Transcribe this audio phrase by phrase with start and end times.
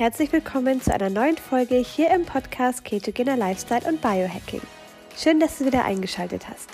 [0.00, 4.62] Herzlich willkommen zu einer neuen Folge hier im Podcast Ketogener Lifestyle und Biohacking.
[5.14, 6.70] Schön, dass du wieder eingeschaltet hast.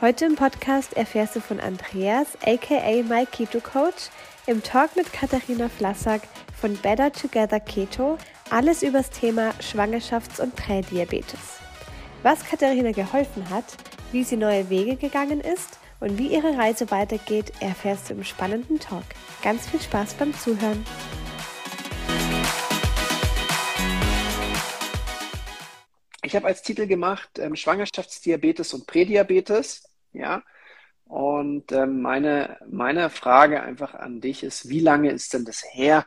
[0.00, 4.08] Heute im Podcast erfährst du von Andreas, aka My Keto Coach,
[4.46, 6.22] im Talk mit Katharina Flassack
[6.58, 8.16] von Better Together Keto
[8.48, 11.58] alles übers Thema Schwangerschafts- und Prädiabetes.
[12.22, 13.66] Was Katharina geholfen hat,
[14.12, 18.80] wie sie neue Wege gegangen ist und wie ihre Reise weitergeht, erfährst du im spannenden
[18.80, 19.04] Talk.
[19.42, 20.86] Ganz viel Spaß beim Zuhören.
[26.26, 29.88] Ich habe als Titel gemacht ähm, Schwangerschaftsdiabetes und Prädiabetes.
[30.12, 30.42] Ja.
[31.04, 36.04] Und ähm, meine, meine Frage einfach an dich ist, wie lange ist denn das her,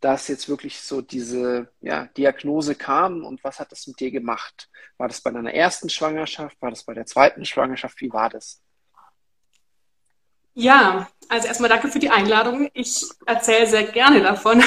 [0.00, 4.68] dass jetzt wirklich so diese ja, Diagnose kam und was hat das mit dir gemacht?
[4.96, 6.60] War das bei deiner ersten Schwangerschaft?
[6.60, 8.00] War das bei der zweiten Schwangerschaft?
[8.00, 8.60] Wie war das?
[10.54, 12.68] Ja, also erstmal danke für die Einladung.
[12.74, 14.64] Ich erzähle sehr gerne davon.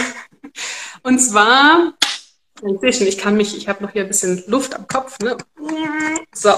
[1.04, 1.94] Und zwar
[2.62, 5.18] Inzwischen, ich kann mich, ich habe noch hier ein bisschen Luft am Kopf.
[5.20, 5.38] Ne?
[6.34, 6.52] So.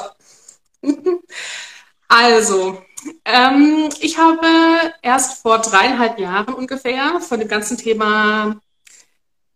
[2.09, 2.79] Also,
[3.25, 4.45] ähm, ich habe
[5.01, 8.61] erst vor dreieinhalb Jahren ungefähr von dem ganzen Thema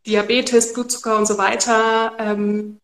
[0.07, 2.79] Diabetes, Blutzucker und so weiter ähm,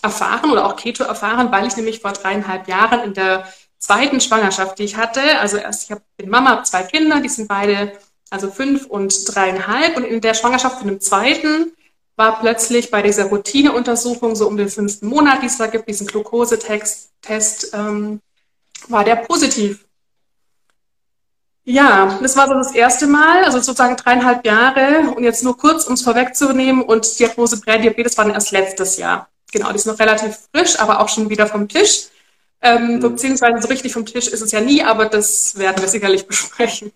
[0.00, 4.78] erfahren oder auch Keto erfahren, weil ich nämlich vor dreieinhalb Jahren in der zweiten Schwangerschaft,
[4.78, 7.98] die ich hatte, also erst, ich habe bin Mama, zwei Kinder, die sind beide
[8.30, 11.72] also fünf und dreieinhalb und in der Schwangerschaft von dem zweiten
[12.16, 16.06] war plötzlich bei dieser Routineuntersuchung, so um den fünften Monat, die es da gibt, diesen
[16.06, 17.10] Glukosetest,
[17.72, 18.20] ähm,
[18.88, 19.84] war der positiv.
[21.66, 25.10] Ja, das war so das erste Mal, also sozusagen dreieinhalb Jahre.
[25.16, 29.28] Und jetzt nur kurz, um es vorwegzunehmen, und Diagnose Prädiabetes war dann erst letztes Jahr.
[29.50, 32.08] Genau, die ist noch relativ frisch, aber auch schon wieder vom Tisch.
[32.60, 33.00] Ähm, mhm.
[33.00, 36.92] Beziehungsweise so richtig vom Tisch ist es ja nie, aber das werden wir sicherlich besprechen.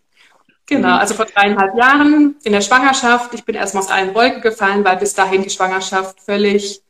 [0.69, 0.95] Genau, mhm.
[0.95, 3.33] also vor dreieinhalb Jahren in der Schwangerschaft.
[3.33, 6.83] Ich bin erstmal aus allen Wolken gefallen, weil bis dahin die Schwangerschaft völlig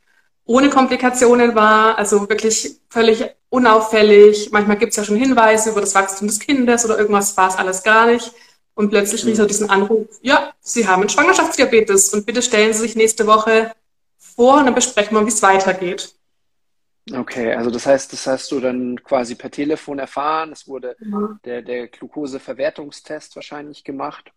[0.44, 4.50] ohne Komplikationen war, also wirklich völlig unauffällig.
[4.50, 7.56] Manchmal gibt es ja schon Hinweise über das Wachstum des Kindes oder irgendwas, war es
[7.56, 8.32] alles gar nicht.
[8.74, 12.80] Und plötzlich rief so diesen Anruf, ja, Sie haben einen Schwangerschaftsdiabetes und bitte stellen Sie
[12.80, 13.72] sich nächste Woche
[14.18, 16.14] vor und dann besprechen wir, wie es weitergeht.
[17.12, 20.52] Okay, also das heißt, das hast du dann quasi per Telefon erfahren.
[20.52, 21.38] Es wurde mhm.
[21.44, 24.32] der, der Glukoseverwertungstest wahrscheinlich gemacht,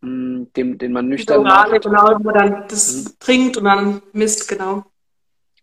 [0.00, 1.84] mm, den, den man nüchtern Orale, macht.
[1.84, 3.08] Genau, wo man dann das mhm.
[3.20, 4.84] trinkt und dann misst, genau.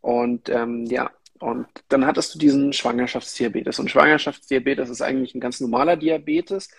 [0.02, 3.80] Und ähm, ja, und dann hattest du diesen Schwangerschaftsdiabetes.
[3.80, 6.70] Und Schwangerschaftsdiabetes ist eigentlich ein ganz normaler Diabetes,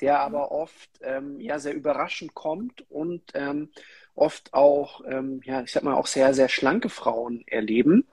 [0.00, 3.70] der aber oft ähm, ja sehr überraschend kommt und ähm,
[4.14, 8.06] oft auch, ähm, ja, ich sag mal, auch sehr, sehr schlanke Frauen erleben.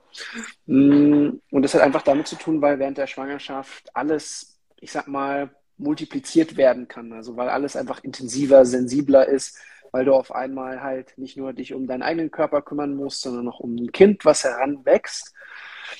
[0.66, 1.40] Mhm.
[1.50, 5.50] Und das hat einfach damit zu tun, weil während der Schwangerschaft alles, ich sag mal,
[5.78, 7.12] multipliziert werden kann.
[7.12, 9.58] Also weil alles einfach intensiver, sensibler ist,
[9.92, 13.48] weil du auf einmal halt nicht nur dich um deinen eigenen Körper kümmern musst, sondern
[13.48, 15.34] auch um ein Kind, was heranwächst.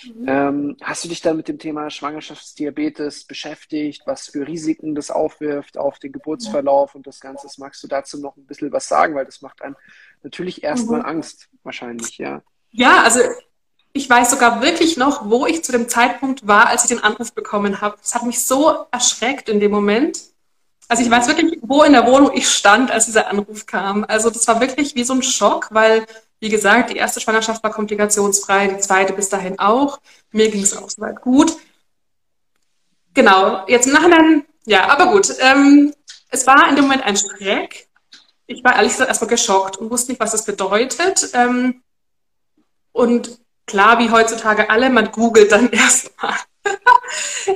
[0.05, 0.25] Mhm.
[0.27, 5.79] Ähm, hast du dich dann mit dem Thema Schwangerschaftsdiabetes beschäftigt, was für Risiken das aufwirft
[5.79, 7.49] auf den Geburtsverlauf und das Ganze?
[7.59, 9.15] Magst du dazu noch ein bisschen was sagen?
[9.15, 9.77] Weil das macht einem
[10.23, 11.07] natürlich erstmal mhm.
[11.07, 12.43] Angst, wahrscheinlich, ja.
[12.73, 13.21] Ja, also
[13.97, 17.33] ich weiß sogar wirklich noch, wo ich zu dem Zeitpunkt war, als ich den Anruf
[17.33, 17.97] bekommen habe.
[18.03, 20.21] Es hat mich so erschreckt in dem Moment.
[20.89, 24.05] Also ich weiß wirklich, wo in der Wohnung ich stand, als dieser Anruf kam.
[24.07, 26.07] Also das war wirklich wie so ein Schock, weil
[26.39, 29.99] wie gesagt, die erste Schwangerschaft war komplikationsfrei, die zweite bis dahin auch.
[30.31, 31.57] Mir ging es auch soweit gut.
[33.15, 35.35] Genau, jetzt im Nachhinein, ja, aber gut.
[35.41, 35.95] Ähm,
[36.29, 37.89] es war in dem Moment ein Schreck.
[38.47, 41.31] Ich war ehrlich gesagt erstmal geschockt und wusste nicht, was das bedeutet.
[41.33, 41.83] Ähm,
[42.93, 46.35] und klar, wie heutzutage alle, man googelt dann erstmal.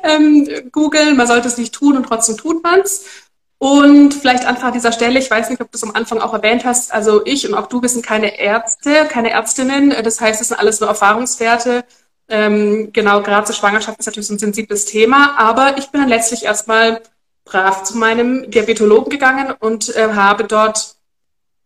[0.03, 3.05] ähm, googeln, man sollte es nicht tun und trotzdem tut man es.
[3.59, 6.33] Und vielleicht einfach an dieser Stelle, ich weiß nicht, ob du es am Anfang auch
[6.33, 9.91] erwähnt hast, also ich und auch du, wir sind keine Ärzte, keine Ärztinnen.
[10.03, 11.85] Das heißt, es sind alles nur Erfahrungswerte.
[12.29, 15.37] Ähm, genau, gerade zur Schwangerschaft ist natürlich so ein sensibles Thema.
[15.37, 17.03] Aber ich bin dann letztlich erstmal
[17.45, 20.97] brav zu meinem Diabetologen gegangen und äh, habe dort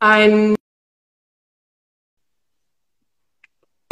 [0.00, 0.56] ein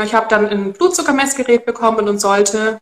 [0.04, 2.78] ich habe dann ein Blutzuckermessgerät bekommen und sollte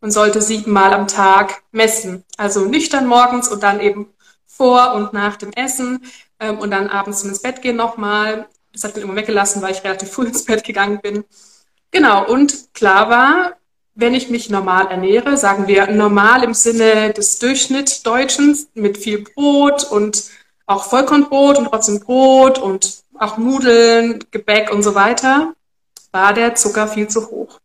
[0.00, 2.24] und sollte siebenmal am Tag messen.
[2.36, 4.12] Also nüchtern morgens und dann eben
[4.46, 6.04] vor und nach dem Essen
[6.40, 8.46] ähm, und dann abends ins Bett gehen nochmal.
[8.72, 11.24] Das hat mir immer weggelassen, weil ich relativ früh ins Bett gegangen bin.
[11.90, 13.52] Genau, und klar war,
[13.94, 19.84] wenn ich mich normal ernähre, sagen wir normal im Sinne des Durchschnittdeutschens mit viel Brot
[19.84, 20.24] und
[20.66, 25.54] auch Vollkornbrot und trotzdem Brot und auch Nudeln, Gebäck und so weiter,
[26.14, 27.58] war der Zucker viel zu hoch.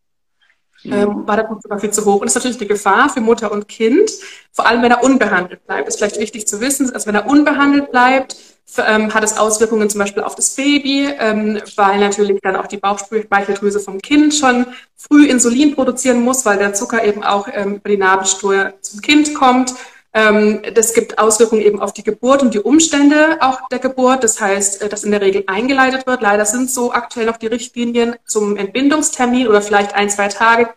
[0.83, 0.93] mhm.
[0.93, 2.15] ähm, war der Blutzucker viel zu hoch.
[2.15, 4.11] Und das ist natürlich eine Gefahr für Mutter und Kind,
[4.51, 5.87] vor allem wenn er unbehandelt bleibt.
[5.87, 8.35] Das ist vielleicht wichtig zu wissen, also wenn er unbehandelt bleibt,
[8.77, 12.77] ähm, hat es Auswirkungen zum Beispiel auf das Baby, ähm, weil natürlich dann auch die
[12.77, 17.89] Bauchspeicheldrüse vom Kind schon früh Insulin produzieren muss, weil der Zucker eben auch ähm, über
[17.89, 19.73] die Nabelschnur zum Kind kommt.
[20.11, 24.23] Ähm, das gibt Auswirkungen eben auf die Geburt und die Umstände auch der Geburt.
[24.23, 26.21] Das heißt, äh, dass in der Regel eingeleitet wird.
[26.21, 30.73] Leider sind so aktuell noch die Richtlinien zum Entbindungstermin oder vielleicht ein, zwei Tage,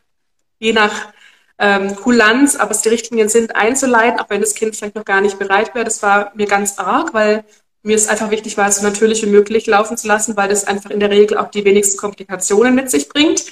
[0.58, 1.12] je nach
[1.58, 2.56] ähm, Kulanz.
[2.56, 5.74] Aber es die Richtlinien sind einzuleiten, auch wenn das Kind vielleicht noch gar nicht bereit
[5.74, 5.86] wäre.
[5.86, 7.44] Das war mir ganz arg, weil
[7.82, 10.66] mir ist einfach wichtig war, es so natürlich wie möglich laufen zu lassen, weil das
[10.66, 13.44] einfach in der Regel auch die wenigsten Komplikationen mit sich bringt.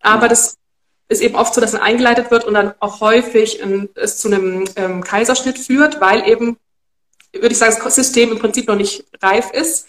[0.00, 0.57] Aber das
[1.08, 4.28] ist eben oft so, dass man eingeleitet wird und dann auch häufig ähm, es zu
[4.28, 6.58] einem ähm, Kaiserschnitt führt, weil eben,
[7.32, 9.86] würde ich sagen, das System im Prinzip noch nicht reif ist.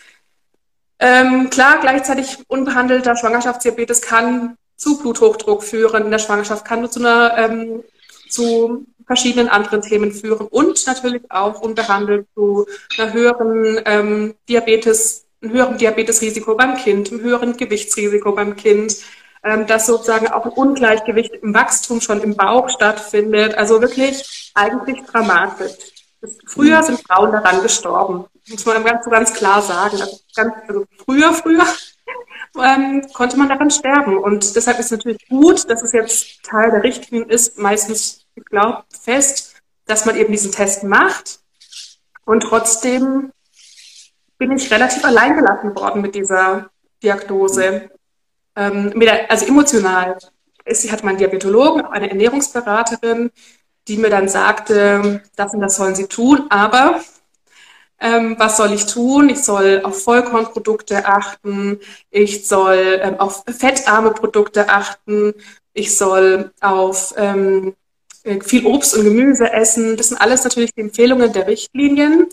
[1.00, 7.38] Ähm, klar, gleichzeitig unbehandelter Schwangerschaftsdiabetes kann zu Bluthochdruck führen in der Schwangerschaft, kann zu einer
[7.38, 7.84] ähm,
[8.30, 12.68] zu verschiedenen anderen Themen führen und natürlich auch unbehandelt zu
[12.98, 18.98] einer höheren ähm, Diabetes, einem höheren Diabetesrisiko beim Kind, einem höheren Gewichtsrisiko beim Kind,
[19.42, 23.56] dass sozusagen auch ein Ungleichgewicht im Wachstum schon im Bauch stattfindet.
[23.56, 25.74] Also wirklich eigentlich dramatisch.
[26.46, 30.02] Früher sind Frauen daran gestorben, muss man ganz, ganz klar sagen.
[30.02, 31.66] Also, ganz, also früher, früher
[32.62, 34.18] ähm, konnte man daran sterben.
[34.18, 38.44] Und deshalb ist es natürlich gut, dass es jetzt Teil der Richtlinien ist, meistens, ich
[38.46, 41.40] glaube, fest, dass man eben diesen Test macht.
[42.26, 43.32] Und trotzdem
[44.38, 46.70] bin ich relativ allein gelassen worden mit dieser
[47.02, 47.90] Diagnose.
[48.60, 48.94] Ähm,
[49.30, 50.18] also emotional.
[50.66, 53.32] Ich hatte meinen Diabetologen, eine Ernährungsberaterin,
[53.88, 57.02] die mir dann sagte, das und das sollen sie tun, aber
[58.00, 59.30] ähm, was soll ich tun?
[59.30, 61.80] Ich soll auf Vollkornprodukte achten,
[62.12, 65.34] ich soll ähm, auf fettarme Produkte achten,
[65.74, 67.76] ich soll auf ähm,
[68.42, 69.98] viel Obst und Gemüse essen.
[69.98, 72.28] Das sind alles natürlich die Empfehlungen der Richtlinien,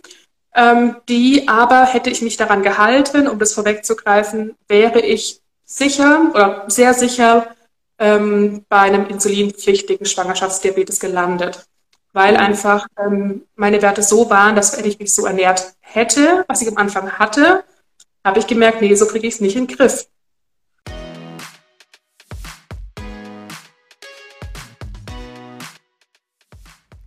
[0.55, 6.65] ähm, die aber, hätte ich mich daran gehalten, um das vorwegzugreifen, wäre ich sicher oder
[6.69, 7.55] sehr sicher
[7.99, 11.67] ähm, bei einem insulinpflichtigen Schwangerschaftsdiabetes gelandet
[12.17, 16.63] weil einfach ähm, meine Werte so waren, dass wenn ich mich so ernährt hätte, was
[16.63, 17.63] ich am Anfang hatte,
[18.25, 20.09] habe ich gemerkt, nee, so kriege ich es nicht in den Griff.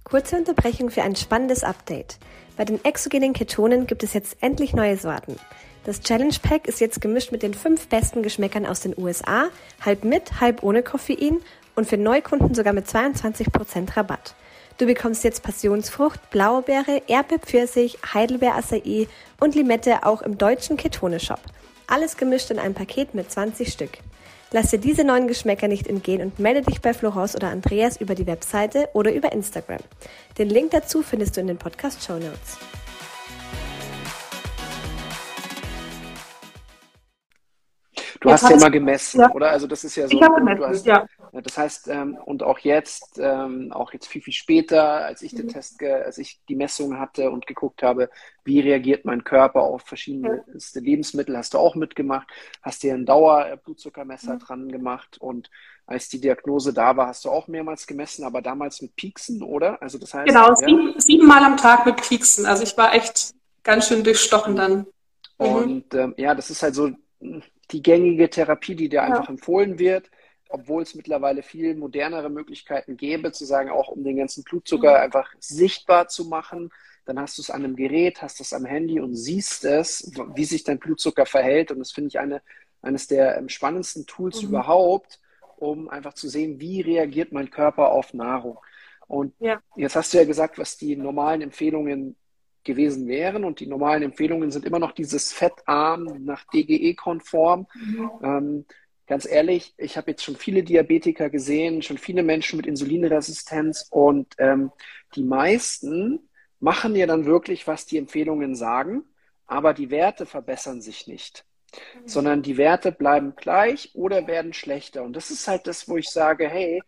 [0.03, 2.19] Kurze Unterbrechung für ein spannendes Update.
[2.56, 5.38] Bei den exogenen Ketonen gibt es jetzt endlich neue Sorten.
[5.86, 9.50] Das Challenge Pack ist jetzt gemischt mit den fünf besten Geschmäckern aus den USA,
[9.84, 11.40] halb mit, halb ohne Koffein
[11.76, 14.36] und für Neukunden sogar mit 22% Rabatt.
[14.78, 19.08] Du bekommst jetzt Passionsfrucht, Blaubeere, Erbe, Pfirsich, Heidelbeer, Acai
[19.40, 21.42] und Limette auch im deutschen Ketone Shop.
[21.88, 23.98] Alles gemischt in einem Paket mit 20 Stück.
[24.52, 28.16] Lass dir diese neuen Geschmäcker nicht entgehen und melde dich bei Florence oder Andreas über
[28.16, 29.80] die Webseite oder über Instagram.
[30.38, 32.58] Den Link dazu findest du in den Podcast Show Notes.
[38.21, 39.31] Du hast ja mal gemessen, ja.
[39.33, 39.50] oder?
[39.51, 40.18] Also das ist ja so.
[40.18, 41.06] Ich habe gemessen, hast, ja.
[41.31, 45.45] Das heißt, ähm, und auch jetzt, ähm, auch jetzt viel, viel später, als ich den
[45.45, 45.51] mhm.
[45.51, 48.10] Test, als ich die Messung hatte und geguckt habe,
[48.44, 50.81] wie reagiert mein Körper auf verschiedene ja.
[50.81, 52.27] Lebensmittel, hast du auch mitgemacht,
[52.62, 54.39] hast dir ein Dauerblutzuckermesser mhm.
[54.39, 55.50] dran gemacht und
[55.86, 59.81] als die Diagnose da war, hast du auch mehrmals gemessen, aber damals mit Pieksen, oder?
[59.81, 62.45] Also das heißt, genau, sieben, siebenmal am Tag mit Pieksen.
[62.45, 63.33] Also ich war echt
[63.64, 64.85] ganz schön durchstochen dann.
[65.40, 65.45] Mhm.
[65.45, 66.92] Und ähm, ja, das ist halt so
[67.71, 70.09] die gängige Therapie, die dir einfach empfohlen wird,
[70.49, 75.04] obwohl es mittlerweile viel modernere Möglichkeiten gäbe, zu sagen, auch um den ganzen Blutzucker mhm.
[75.04, 76.71] einfach sichtbar zu machen.
[77.06, 80.45] Dann hast du es an einem Gerät, hast es am Handy und siehst es, wie
[80.45, 81.71] sich dein Blutzucker verhält.
[81.71, 82.42] Und das finde ich eine,
[82.81, 84.49] eines der ähm, spannendsten Tools mhm.
[84.49, 85.19] überhaupt,
[85.57, 88.57] um einfach zu sehen, wie reagiert mein Körper auf Nahrung.
[89.07, 89.61] Und ja.
[89.76, 92.16] jetzt hast du ja gesagt, was die normalen Empfehlungen
[92.69, 93.44] gewesen wären.
[93.44, 97.68] Und die normalen Empfehlungen sind immer noch dieses fettarm nach DGE-konform.
[97.73, 98.11] Mhm.
[98.23, 98.66] Ähm,
[99.07, 104.35] ganz ehrlich, ich habe jetzt schon viele Diabetiker gesehen, schon viele Menschen mit Insulinresistenz und
[104.38, 104.71] ähm,
[105.16, 109.04] die meisten machen ja dann wirklich, was die Empfehlungen sagen,
[109.47, 111.44] aber die Werte verbessern sich nicht.
[111.73, 112.07] Mhm.
[112.07, 115.04] Sondern die Werte bleiben gleich oder werden schlechter.
[115.04, 116.81] Und das ist halt das, wo ich sage, hey,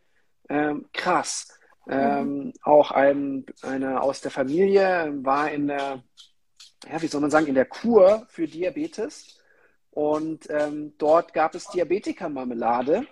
[0.48, 1.60] ähm, krass.
[1.90, 6.04] Ähm, auch ein, eine aus der Familie war in der,
[6.90, 9.40] ja, wie soll man sagen, in der Kur für Diabetes.
[9.90, 13.06] Und ähm, dort gab es Diabetikermarmelade,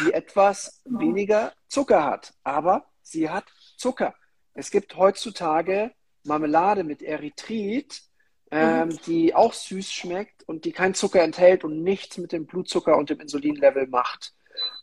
[0.00, 2.34] die etwas weniger Zucker hat.
[2.42, 3.44] Aber sie hat
[3.76, 4.14] Zucker.
[4.52, 5.92] Es gibt heutzutage
[6.24, 8.02] Marmelade mit Erythrit,
[8.50, 8.98] ähm, mhm.
[9.06, 13.10] die auch süß schmeckt und die keinen Zucker enthält und nichts mit dem Blutzucker und
[13.10, 14.34] dem Insulinlevel macht.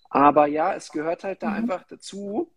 [0.09, 1.55] Aber ja, es gehört halt da mhm.
[1.55, 2.51] einfach dazu,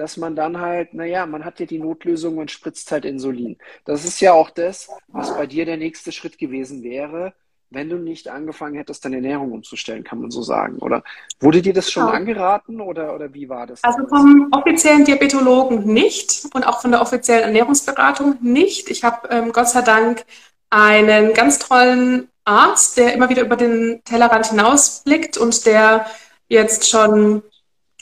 [0.00, 3.58] dass man dann halt, naja, man hat ja die Notlösung, man spritzt halt Insulin.
[3.84, 7.34] Das ist ja auch das, was bei dir der nächste Schritt gewesen wäre,
[7.68, 10.78] wenn du nicht angefangen hättest, deine Ernährung umzustellen, kann man so sagen.
[10.78, 11.04] Oder
[11.38, 12.12] wurde dir das schon ja.
[12.12, 13.84] angeraten oder, oder wie war das?
[13.84, 18.90] Also vom offiziellen Diabetologen nicht und auch von der offiziellen Ernährungsberatung nicht.
[18.90, 20.24] Ich habe ähm, Gott sei Dank
[20.70, 26.06] einen ganz tollen Arzt, der immer wieder über den Tellerrand hinausblickt und der
[26.48, 27.42] jetzt schon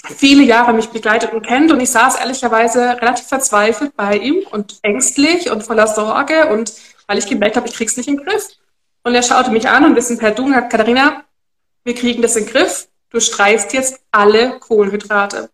[0.04, 1.70] viele Jahre mich begleitet und kennt.
[1.72, 6.72] Und ich saß ehrlicherweise relativ verzweifelt bei ihm und ängstlich und voller Sorge und
[7.06, 8.48] weil ich gemerkt habe, ich krieg's nicht den Griff.
[9.02, 11.24] Und er schaute mich an und wir sind per Du und hat Katharina,
[11.84, 12.88] wir kriegen das den Griff.
[13.10, 15.48] Du streichst jetzt alle Kohlenhydrate.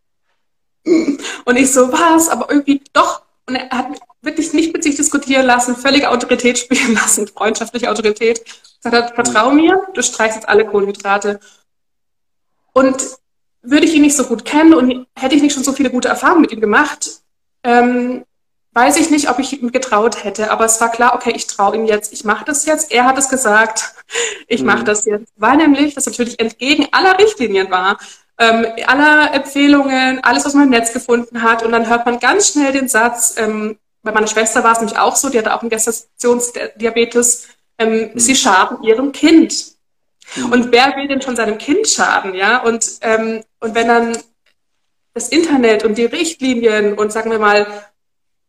[0.84, 2.28] Und ich so, was?
[2.28, 3.22] Aber irgendwie doch.
[3.46, 3.86] Und er hat
[4.22, 8.42] wirklich nicht mit sich diskutieren lassen, völlige Autorität spielen lassen, freundschaftliche Autorität.
[8.82, 11.40] Er hat, vertrau mir, du streichst jetzt alle Kohlenhydrate.
[12.72, 13.02] Und
[13.64, 16.08] würde ich ihn nicht so gut kennen und hätte ich nicht schon so viele gute
[16.08, 17.22] Erfahrungen mit ihm gemacht,
[17.62, 18.24] ähm,
[18.72, 20.50] weiß ich nicht, ob ich ihm getraut hätte.
[20.50, 22.92] Aber es war klar, okay, ich traue ihm jetzt, ich mache das jetzt.
[22.92, 23.94] Er hat es gesagt,
[24.48, 24.66] ich mhm.
[24.66, 25.32] mache das jetzt.
[25.36, 27.98] Weil nämlich das natürlich entgegen aller Richtlinien war,
[28.38, 31.62] ähm, aller Empfehlungen, alles, was man im Netz gefunden hat.
[31.62, 34.98] Und dann hört man ganz schnell den Satz, ähm, bei meiner Schwester war es nämlich
[34.98, 38.18] auch so, die hatte auch einen Gestationsdiabetes, ähm, mhm.
[38.18, 39.73] sie schaden ihrem Kind.
[40.36, 40.52] Mhm.
[40.52, 42.62] Und wer will denn schon seinem Kind schaden, ja?
[42.62, 44.18] Und, ähm, und wenn dann
[45.12, 47.66] das Internet und die Richtlinien und sagen wir mal,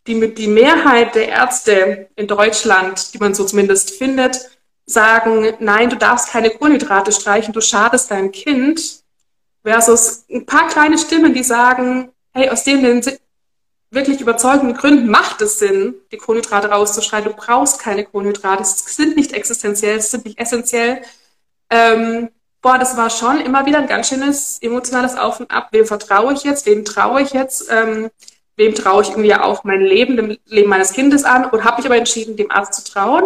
[0.08, 4.50] die, die Mehrheit der Ärzte in Deutschland, die man so zumindest findet,
[4.86, 9.04] sagen, nein, du darfst keine Kohlenhydrate streichen, du schadest deinem Kind,
[9.66, 13.02] versus ein paar kleine Stimmen, die sagen, hey, aus den
[13.90, 17.32] wirklich überzeugenden Gründen macht es Sinn, die Kohlenhydrate rauszuschreiben.
[17.32, 18.62] Du brauchst keine Kohlenhydrate.
[18.62, 21.02] Es sind nicht existenziell, es sind nicht essentiell.
[21.76, 22.30] Ähm,
[22.62, 25.68] boah, das war schon immer wieder ein ganz schönes emotionales Auf und Ab.
[25.72, 26.66] Wem vertraue ich jetzt?
[26.66, 27.70] Wem traue ich jetzt?
[27.70, 28.10] Ähm,
[28.56, 31.46] wem traue ich irgendwie auch mein Leben, dem Leben meines Kindes an?
[31.46, 33.26] Und habe mich aber entschieden, dem Arzt zu trauen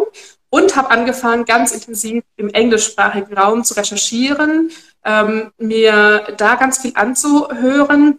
[0.50, 4.72] und habe angefangen, ganz intensiv im englischsprachigen Raum zu recherchieren,
[5.06, 8.18] ähm, mir da ganz viel anzuhören.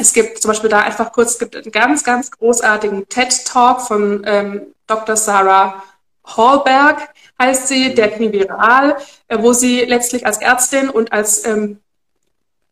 [0.00, 4.24] Es gibt zum Beispiel da einfach kurz, es gibt einen ganz, ganz großartigen TED-Talk von
[4.26, 5.14] ähm, Dr.
[5.14, 5.84] Sarah
[6.24, 7.08] Hallberg,
[7.38, 8.96] heißt sie, der ging viral,
[9.28, 11.80] äh, wo sie letztlich als Ärztin und als ähm,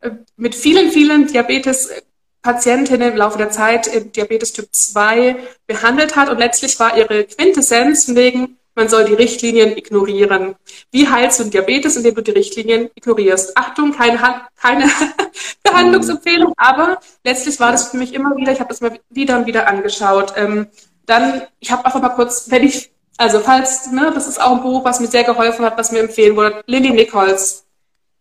[0.01, 5.35] äh, mit vielen, vielen Diabetes-Patientinnen im Laufe der Zeit äh, Diabetes Typ 2
[5.67, 6.29] behandelt hat.
[6.29, 10.55] Und letztlich war ihre Quintessenz wegen, man soll die Richtlinien ignorieren.
[10.91, 13.57] Wie heilst du Diabetes, indem du die Richtlinien ignorierst?
[13.57, 14.17] Achtung, keine,
[14.55, 14.89] keine
[15.63, 19.47] Behandlungsempfehlung, aber letztlich war das für mich immer wieder, ich habe das mal wieder und
[19.47, 20.33] wieder angeschaut.
[20.37, 20.67] Ähm,
[21.05, 24.61] dann, ich habe einfach mal kurz, wenn ich also falls, ne, das ist auch ein
[24.61, 26.63] Buch, was mir sehr geholfen hat, was mir empfehlen wurde.
[26.67, 27.65] Lily Nichols,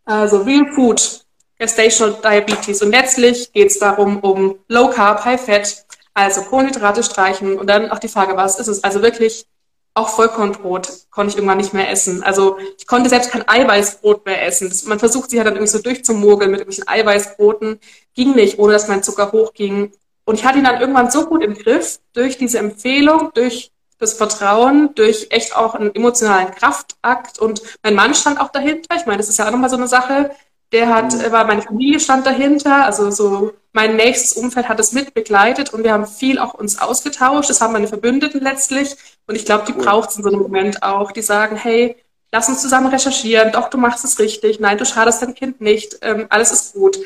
[0.05, 1.25] also Real Food,
[1.57, 2.83] Gestational Diabetes.
[2.83, 7.57] Und letztlich geht es darum, um Low Carb, High Fat, also Kohlenhydrate streichen.
[7.57, 8.83] Und dann auch die Frage, was ist es?
[8.83, 9.47] Also wirklich
[9.95, 12.25] auch Vollkornbrot konnte ich irgendwann nicht mehr essen.
[12.25, 14.73] Also ich konnte selbst kein Eiweißbrot mehr essen.
[14.87, 17.79] man versucht sich ja dann irgendwie so durchzumogeln mit irgendwelchen Eiweißbroten.
[18.15, 19.93] Ging nicht, ohne dass mein Zucker hochging.
[20.25, 24.15] Und ich hatte ihn dann irgendwann so gut im Griff durch diese Empfehlung, durch das
[24.15, 27.39] Vertrauen durch echt auch einen emotionalen Kraftakt.
[27.39, 28.97] Und mein Mann stand auch dahinter.
[28.97, 30.31] Ich meine, das ist ja auch nochmal so eine Sache.
[30.73, 31.33] Der hat, mhm.
[31.33, 35.83] war meine Familie stand dahinter, also so mein nächstes Umfeld hat es mit begleitet und
[35.83, 37.49] wir haben viel auch uns ausgetauscht.
[37.49, 38.95] Das haben meine Verbündeten letztlich
[39.27, 39.85] und ich glaube, die cool.
[39.85, 41.97] braucht es in so einem Moment auch, die sagen, hey,
[42.33, 45.99] lass uns zusammen recherchieren, doch, du machst es richtig, nein, du schadest dein Kind nicht,
[46.03, 46.99] ähm, alles ist gut.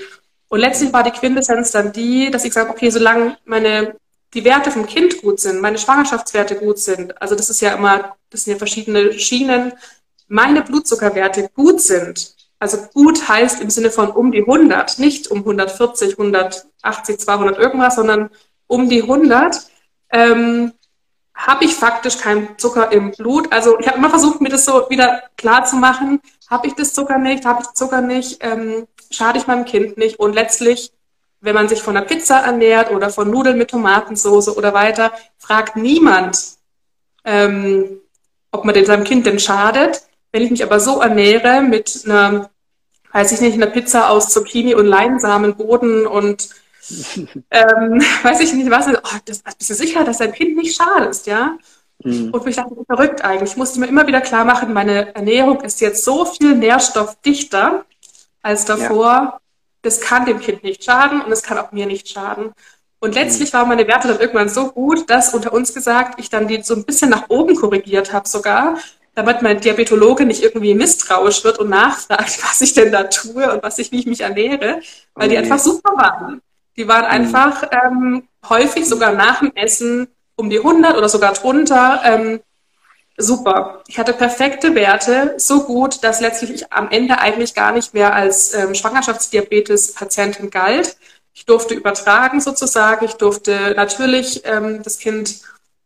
[0.49, 3.94] Und letztlich war die Quintessenz dann die, dass ich sage, okay, solange meine
[4.34, 8.16] die Werte vom Kind gut sind, meine Schwangerschaftswerte gut sind, also das ist ja immer,
[8.30, 9.72] das sind ja verschiedene Schienen,
[10.28, 15.38] meine Blutzuckerwerte gut sind, also gut heißt im Sinne von um die 100, nicht um
[15.38, 18.30] 140, 180, 200 irgendwas, sondern
[18.68, 19.60] um die 100,
[20.10, 20.72] ähm,
[21.34, 23.52] habe ich faktisch keinen Zucker im Blut.
[23.52, 26.20] Also ich habe immer versucht, mir das so wieder klar zu machen.
[26.48, 27.44] Habe ich das Zucker nicht?
[27.44, 28.38] Habe ich Zucker nicht?
[28.40, 30.20] Ähm, schade ich meinem Kind nicht?
[30.20, 30.92] Und letztlich
[31.42, 35.76] wenn man sich von einer Pizza ernährt oder von Nudeln mit Tomatensauce oder weiter, fragt
[35.76, 36.38] niemand,
[37.25, 38.00] ähm,
[38.52, 40.02] ob man denn seinem Kind denn schadet.
[40.30, 42.50] Wenn ich mich aber so ernähre mit einer,
[43.12, 46.49] weiß ich nicht, einer Pizza aus Zucchini und Leinsamenboden und
[47.50, 51.26] ähm, weiß ich nicht was, oh, das, bist du sicher, dass dein Kind nicht schadest,
[51.26, 51.58] ja?
[52.04, 52.30] Mhm.
[52.30, 53.52] Und ich dachte, verrückt eigentlich.
[53.52, 57.84] Ich musste mir immer wieder klar machen, meine Ernährung ist jetzt so viel nährstoffdichter
[58.42, 59.06] als davor.
[59.06, 59.41] Ja
[59.82, 62.52] das kann dem Kind nicht schaden und es kann auch mir nicht schaden.
[63.00, 66.46] Und letztlich waren meine Werte dann irgendwann so gut, dass unter uns gesagt, ich dann
[66.46, 68.76] die so ein bisschen nach oben korrigiert habe sogar
[69.14, 73.62] damit mein Diabetologe nicht irgendwie misstrauisch wird und nachfragt, was ich denn da tue und
[73.62, 74.80] was ich, wie ich mich ernähre,
[75.14, 76.40] weil die einfach super waren.
[76.76, 77.10] Die waren mhm.
[77.10, 82.00] einfach ähm, häufig sogar nach dem Essen um die 100 oder sogar drunter.
[82.04, 82.40] Ähm,
[83.16, 83.83] super.
[83.88, 88.14] Ich hatte perfekte Werte, so gut, dass letztlich ich am Ende eigentlich gar nicht mehr
[88.14, 90.97] als ähm, Schwangerschaftsdiabetes-Patientin galt.
[91.35, 93.04] Ich durfte übertragen sozusagen.
[93.04, 95.40] Ich durfte natürlich ähm, das Kind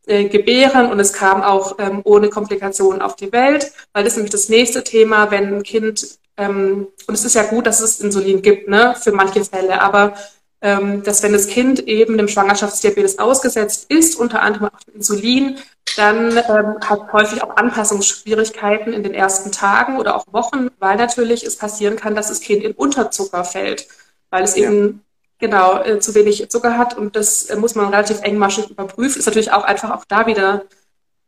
[0.07, 4.17] äh, gebären und es kam auch ähm, ohne Komplikationen auf die Welt, weil das ist
[4.19, 8.01] nämlich das nächste Thema, wenn ein Kind, ähm, und es ist ja gut, dass es
[8.01, 10.15] Insulin gibt, ne, für manche Fälle, aber
[10.63, 15.59] ähm, dass wenn das Kind eben dem Schwangerschaftsdiabetes ausgesetzt ist, unter anderem auch Insulin,
[15.97, 21.45] dann ähm, hat häufig auch Anpassungsschwierigkeiten in den ersten Tagen oder auch Wochen, weil natürlich
[21.45, 23.89] es passieren kann, dass das Kind in Unterzucker fällt,
[24.31, 24.69] weil es ja.
[24.69, 25.03] eben
[25.39, 29.19] genau äh, zu wenig Zucker hat und das äh, muss man relativ engmaschig überprüfen.
[29.19, 30.65] Ist natürlich auch einfach auch da wieder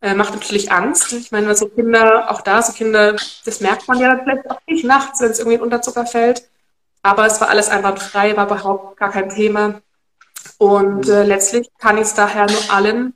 [0.01, 1.13] äh, macht natürlich Angst.
[1.13, 4.85] Ich meine, so Kinder, auch da so Kinder, das merkt man ja vielleicht auch nicht
[4.85, 6.49] nachts, wenn es irgendwie in Unterzucker fällt.
[7.03, 9.81] Aber es war alles einwandfrei, war überhaupt gar kein Thema.
[10.59, 13.15] Und äh, letztlich kann ich es daher nur allen,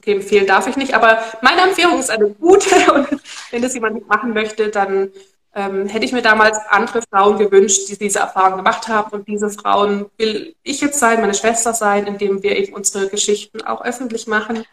[0.00, 4.08] okay, empfehlen darf ich nicht, aber meine Empfehlung ist eine gute und wenn das jemand
[4.08, 5.10] machen möchte, dann
[5.54, 9.10] ähm, hätte ich mir damals andere Frauen gewünscht, die diese Erfahrung gemacht haben.
[9.10, 13.60] Und diese Frauen will ich jetzt sein, meine Schwester sein, indem wir eben unsere Geschichten
[13.62, 14.64] auch öffentlich machen,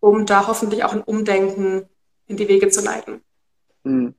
[0.00, 1.88] um da hoffentlich auch ein Umdenken
[2.26, 3.22] in die Wege zu leiten.
[3.84, 4.14] Hm.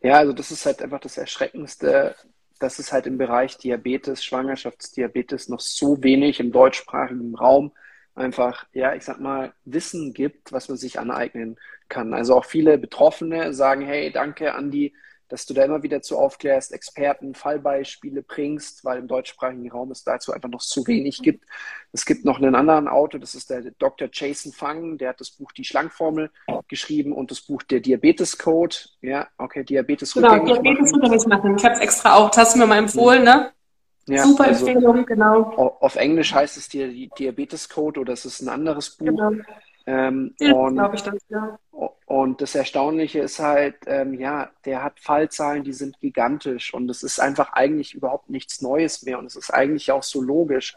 [0.00, 2.14] Ja, also das ist halt einfach das Erschreckendste,
[2.60, 7.72] dass es halt im Bereich Diabetes, Schwangerschaftsdiabetes noch so wenig im deutschsprachigen Raum
[8.18, 11.56] einfach, ja, ich sag mal, Wissen gibt, was man sich aneignen
[11.88, 12.14] kann.
[12.14, 14.94] Also auch viele Betroffene sagen, hey, danke, Andi,
[15.28, 20.02] dass du da immer wieder zu aufklärst, Experten, Fallbeispiele bringst, weil im deutschsprachigen Raum es
[20.02, 21.44] dazu einfach noch zu wenig gibt.
[21.92, 24.08] Es gibt noch einen anderen Autor, das ist der Dr.
[24.10, 26.30] Jason Fang, der hat das Buch Die Schlankformel
[26.68, 28.76] geschrieben und das Buch Der Diabetes Code.
[29.02, 31.56] Ja, okay, Diabetes Genau, Diabetes machen.
[31.56, 33.52] Ich habe es extra auch, das hast du mir mal empfohlen, ne?
[34.08, 35.76] Ja, Super also Empfehlung, genau.
[35.80, 39.06] Auf Englisch heißt es die Diabetes Code oder es ist ein anderes Buch.
[39.06, 39.32] Genau.
[39.86, 41.58] Ähm, ja, ich das, ja.
[42.04, 47.02] Und das Erstaunliche ist halt, ähm, ja, der hat Fallzahlen, die sind gigantisch und es
[47.02, 50.74] ist einfach eigentlich überhaupt nichts Neues mehr und es ist eigentlich auch so logisch,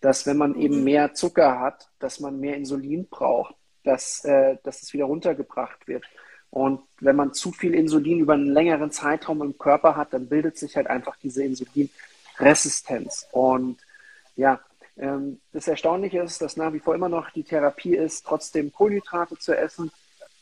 [0.00, 0.84] dass wenn man eben mhm.
[0.84, 6.04] mehr Zucker hat, dass man mehr Insulin braucht, dass, äh, dass es wieder runtergebracht wird.
[6.50, 10.56] Und wenn man zu viel Insulin über einen längeren Zeitraum im Körper hat, dann bildet
[10.56, 11.42] sich halt einfach diese
[12.38, 13.26] Insulinresistenz.
[13.32, 13.78] Und
[14.36, 14.60] ja,
[14.98, 19.38] ähm, das Erstaunliche ist, dass nach wie vor immer noch die Therapie ist, trotzdem Kohlenhydrate
[19.38, 19.90] zu essen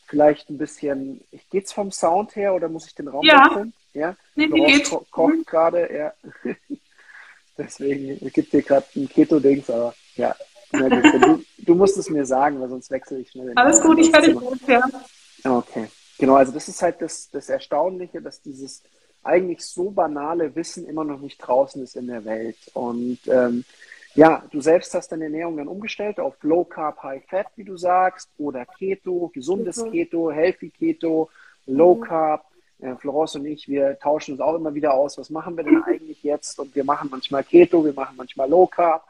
[0.07, 3.47] vielleicht ein bisschen, geht's vom Sound her oder muss ich den Raum ja.
[3.47, 3.73] wechseln?
[3.95, 4.91] Ja, nee, wie geht's?
[4.91, 5.45] Ko kocht mhm.
[5.45, 6.13] gerade, ja.
[7.59, 10.35] Deswegen gibt dir gerade ein Keto-Dings, aber ja.
[10.73, 13.53] Du, du, musst es mir sagen, weil sonst wechsle ich schnell.
[13.55, 14.83] Alles gut, ich werde gut, ja.
[15.45, 15.87] Okay,
[16.19, 18.83] genau, also das ist halt das, das Erstaunliche, dass dieses
[19.25, 22.57] eigentlich so banale Wissen immer noch nicht draußen ist in der Welt.
[22.75, 23.65] Und ähm,
[24.15, 27.77] ja, du selbst hast deine Ernährung dann umgestellt auf Low Carb, High Fat, wie du
[27.77, 29.91] sagst, oder Keto, gesundes mhm.
[29.91, 31.29] Keto, Healthy Keto,
[31.67, 32.01] Low mhm.
[32.03, 32.45] Carb.
[32.81, 35.83] Äh, Florence und ich, wir tauschen uns auch immer wieder aus, was machen wir denn
[35.85, 36.59] eigentlich jetzt?
[36.59, 39.07] Und wir machen manchmal Keto, wir machen manchmal Low Carb.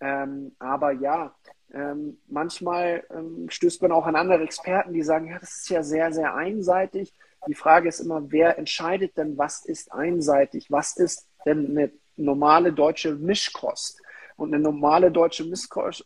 [0.00, 1.34] Ähm, aber ja,
[1.72, 5.82] ähm, manchmal ähm, stößt man auch an andere Experten, die sagen, ja, das ist ja
[5.82, 7.12] sehr, sehr einseitig.
[7.46, 10.70] Die Frage ist immer, wer entscheidet denn, was ist einseitig?
[10.70, 14.00] Was ist denn eine normale deutsche Mischkost?
[14.40, 16.02] Und eine normale deutsche Misskost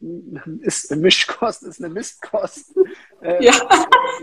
[0.61, 2.77] ist, Mischkost ist eine Mistkost.
[3.23, 3.53] Äh, ja.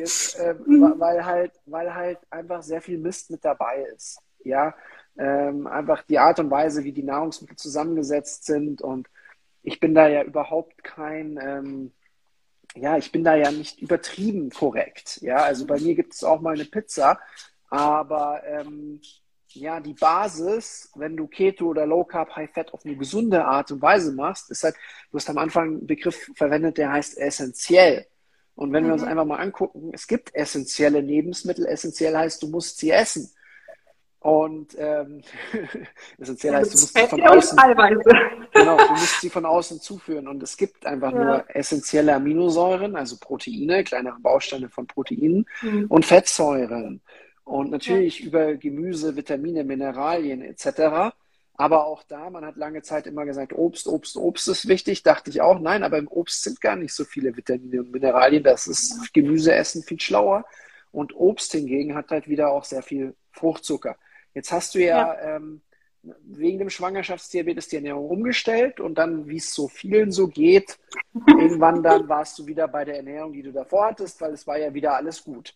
[0.01, 4.19] Ist, äh, weil, halt, weil halt einfach sehr viel Mist mit dabei ist.
[4.43, 4.75] Ja,
[5.17, 8.81] ähm, einfach die Art und Weise, wie die Nahrungsmittel zusammengesetzt sind.
[8.81, 9.07] Und
[9.63, 11.91] ich bin da ja überhaupt kein, ähm,
[12.75, 15.19] ja, ich bin da ja nicht übertrieben korrekt.
[15.21, 17.19] Ja, also bei mir gibt es auch mal eine Pizza,
[17.69, 19.01] aber ähm,
[19.53, 23.71] ja, die Basis, wenn du Keto oder Low Carb, High Fat auf eine gesunde Art
[23.71, 24.75] und Weise machst, ist halt,
[25.11, 28.07] du hast am Anfang einen Begriff verwendet, der heißt essentiell.
[28.55, 28.87] Und wenn mhm.
[28.87, 29.09] wir uns mhm.
[29.09, 31.65] einfach mal angucken, es gibt essentielle Lebensmittel.
[31.65, 33.31] Essentiell heißt, du musst sie essen.
[34.21, 35.23] Und ähm,
[36.19, 37.57] essentiell heißt, du musst sie von außen,
[38.53, 40.27] genau, du musst sie von außen zuführen.
[40.27, 41.23] Und es gibt einfach ja.
[41.23, 45.85] nur essentielle Aminosäuren, also Proteine, kleinere Bausteine von Proteinen mhm.
[45.89, 47.01] und Fettsäuren.
[47.45, 48.27] Und natürlich ja.
[48.27, 51.15] über Gemüse, Vitamine, Mineralien etc.
[51.55, 55.01] Aber auch da, man hat lange Zeit immer gesagt, Obst, Obst, Obst ist wichtig.
[55.01, 58.43] Dachte ich auch, nein, aber im Obst sind gar nicht so viele Vitamine und Mineralien.
[58.43, 60.45] Das ist Gemüse essen viel schlauer.
[60.91, 63.97] Und Obst hingegen hat halt wieder auch sehr viel Fruchtzucker.
[64.33, 65.35] Jetzt hast du ja, ja.
[65.35, 65.61] Ähm,
[66.23, 70.79] wegen dem Schwangerschaftsdiabetes die Ernährung umgestellt und dann, wie es so vielen so geht,
[71.27, 74.57] irgendwann dann warst du wieder bei der Ernährung, die du davor hattest, weil es war
[74.57, 75.55] ja wieder alles gut.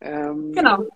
[0.00, 0.86] Ähm, genau.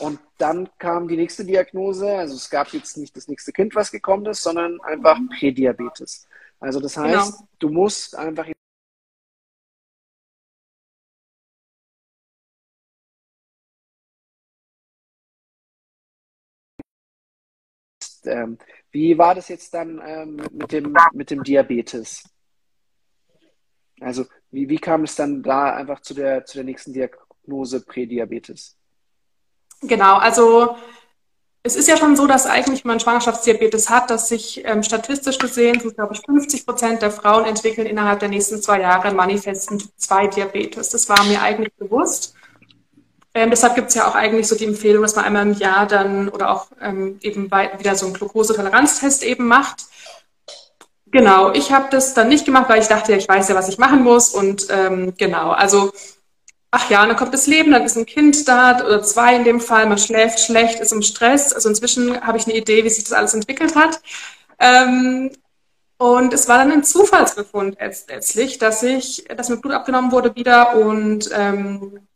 [0.00, 2.08] Und dann kam die nächste Diagnose.
[2.16, 6.28] Also es gab jetzt nicht das nächste Kind, was gekommen ist, sondern einfach Prädiabetes.
[6.60, 7.48] Also das heißt, genau.
[7.58, 8.46] du musst einfach
[18.28, 18.58] ähm,
[18.90, 22.24] wie war das jetzt dann ähm, mit, dem, mit dem Diabetes?
[24.00, 28.76] Also wie, wie kam es dann da einfach zu der, zu der nächsten Diagnose Prädiabetes?
[29.82, 30.76] Genau, also
[31.62, 35.80] es ist ja schon so, dass eigentlich, man Schwangerschaftsdiabetes hat, dass sich ähm, statistisch gesehen,
[35.80, 40.90] so glaube ich, 50 Prozent der Frauen entwickeln innerhalb der nächsten zwei Jahre manifesten 2-Diabetes.
[40.90, 42.34] Das war mir eigentlich bewusst.
[43.38, 45.86] Ähm, deshalb gibt es ja auch eigentlich so die Empfehlung, dass man einmal im Jahr
[45.86, 47.48] dann oder auch ähm, eben
[47.78, 49.84] wieder so einen Glukosetoleranztest eben macht.
[51.06, 53.78] Genau, ich habe das dann nicht gemacht, weil ich dachte, ich weiß ja, was ich
[53.78, 54.30] machen muss.
[54.30, 55.92] Und ähm, genau, also
[56.72, 59.60] ach ja, dann kommt das Leben, dann ist ein Kind da oder zwei in dem
[59.60, 61.52] Fall, man schläft schlecht, ist im Stress.
[61.52, 64.00] Also inzwischen habe ich eine Idee, wie sich das alles entwickelt hat.
[64.58, 65.30] Ähm,
[65.96, 70.76] und es war dann ein Zufallsbefund letztlich, dass ich, dass mir Blut abgenommen wurde wieder
[70.76, 72.07] und ähm,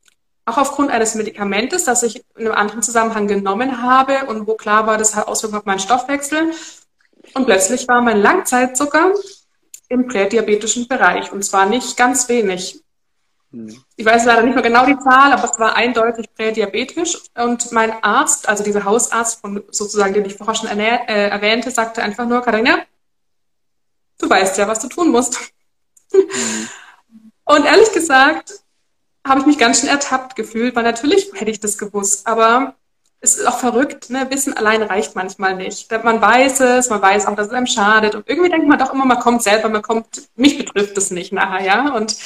[0.45, 4.87] auch aufgrund eines Medikamentes, das ich in einem anderen Zusammenhang genommen habe und wo klar
[4.87, 6.53] war, das hat Auswirkungen auf meinen Stoffwechsel.
[7.35, 9.15] Und plötzlich war mein Langzeitzucker
[9.89, 12.83] im prädiabetischen Bereich und zwar nicht ganz wenig.
[13.53, 13.83] Hm.
[13.97, 17.19] Ich weiß leider nicht mehr genau die Zahl, aber es war eindeutig prädiabetisch.
[17.37, 22.03] Und mein Arzt, also dieser Hausarzt von sozusagen, den ich vorher schon äh, erwähnte, sagte
[22.03, 22.79] einfach nur, Katharina,
[24.19, 25.39] du weißt ja, was du tun musst.
[26.13, 26.69] Mhm.
[27.45, 28.63] Und ehrlich gesagt
[29.27, 32.75] habe ich mich ganz schön ertappt gefühlt, weil natürlich hätte ich das gewusst, aber
[33.25, 34.27] es ist auch verrückt, ne?
[34.31, 35.89] Wissen allein reicht manchmal nicht.
[36.03, 38.17] Man weiß es, man weiß auch, dass es einem schadet.
[38.17, 41.33] Und irgendwie denkt man doch immer, man kommt selber, man kommt, mich betrifft es nicht
[41.33, 41.95] nachher, ja.
[41.95, 42.17] Und,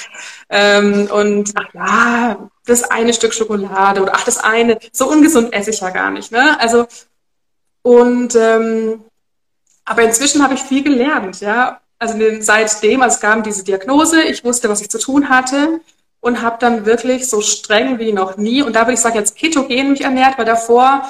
[0.49, 5.69] ähm, und ach ja, das eine Stück Schokolade oder ach, das eine, so ungesund esse
[5.69, 6.59] ich ja gar nicht, ne?
[6.59, 6.87] Also,
[7.83, 9.03] und ähm,
[9.85, 11.79] aber inzwischen habe ich viel gelernt, ja.
[11.99, 15.79] Also seitdem, als es gab diese Diagnose, ich wusste, was ich zu tun hatte
[16.19, 19.35] und habe dann wirklich so streng wie noch nie, und da würde ich sagen, jetzt
[19.35, 21.09] ketogen mich ernährt, weil davor,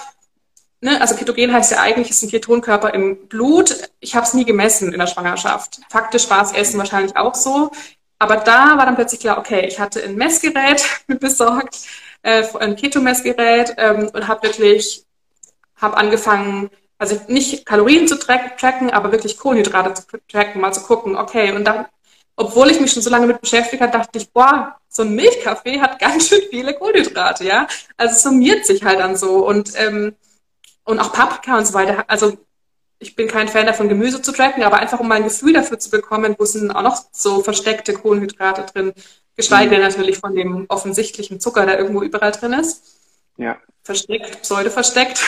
[0.82, 3.90] ne, also ketogen heißt ja eigentlich, ist ein Ketonkörper im Blut.
[4.00, 5.80] Ich habe es nie gemessen in der Schwangerschaft.
[5.90, 7.72] Faktisch war es Essen wahrscheinlich auch so.
[8.20, 11.78] Aber da war dann plötzlich klar, okay, ich hatte ein Messgerät besorgt,
[12.24, 15.06] äh, ein Ketomessgerät ähm, und habe wirklich,
[15.76, 21.16] habe angefangen, also nicht Kalorien zu tracken, aber wirklich Kohlenhydrate zu tracken, mal zu gucken,
[21.16, 21.86] okay, und dann
[22.38, 25.80] obwohl ich mich schon so lange mit beschäftigt habe, dachte ich, boah, so ein Milchkaffee
[25.80, 27.68] hat ganz schön viele Kohlenhydrate, ja.
[27.96, 30.16] Also es summiert sich halt dann so und ähm,
[30.84, 32.06] und auch Paprika und so weiter.
[32.08, 32.38] Also
[33.00, 35.78] ich bin kein Fan davon, Gemüse zu tracken, aber einfach um mal ein Gefühl dafür
[35.78, 38.94] zu bekommen, wo sind auch noch so versteckte Kohlenhydrate drin,
[39.36, 42.82] geschweige denn natürlich von dem offensichtlichen Zucker, der irgendwo überall drin ist.
[43.38, 43.58] Ja.
[43.84, 45.22] Versteckt, pseudo versteckt.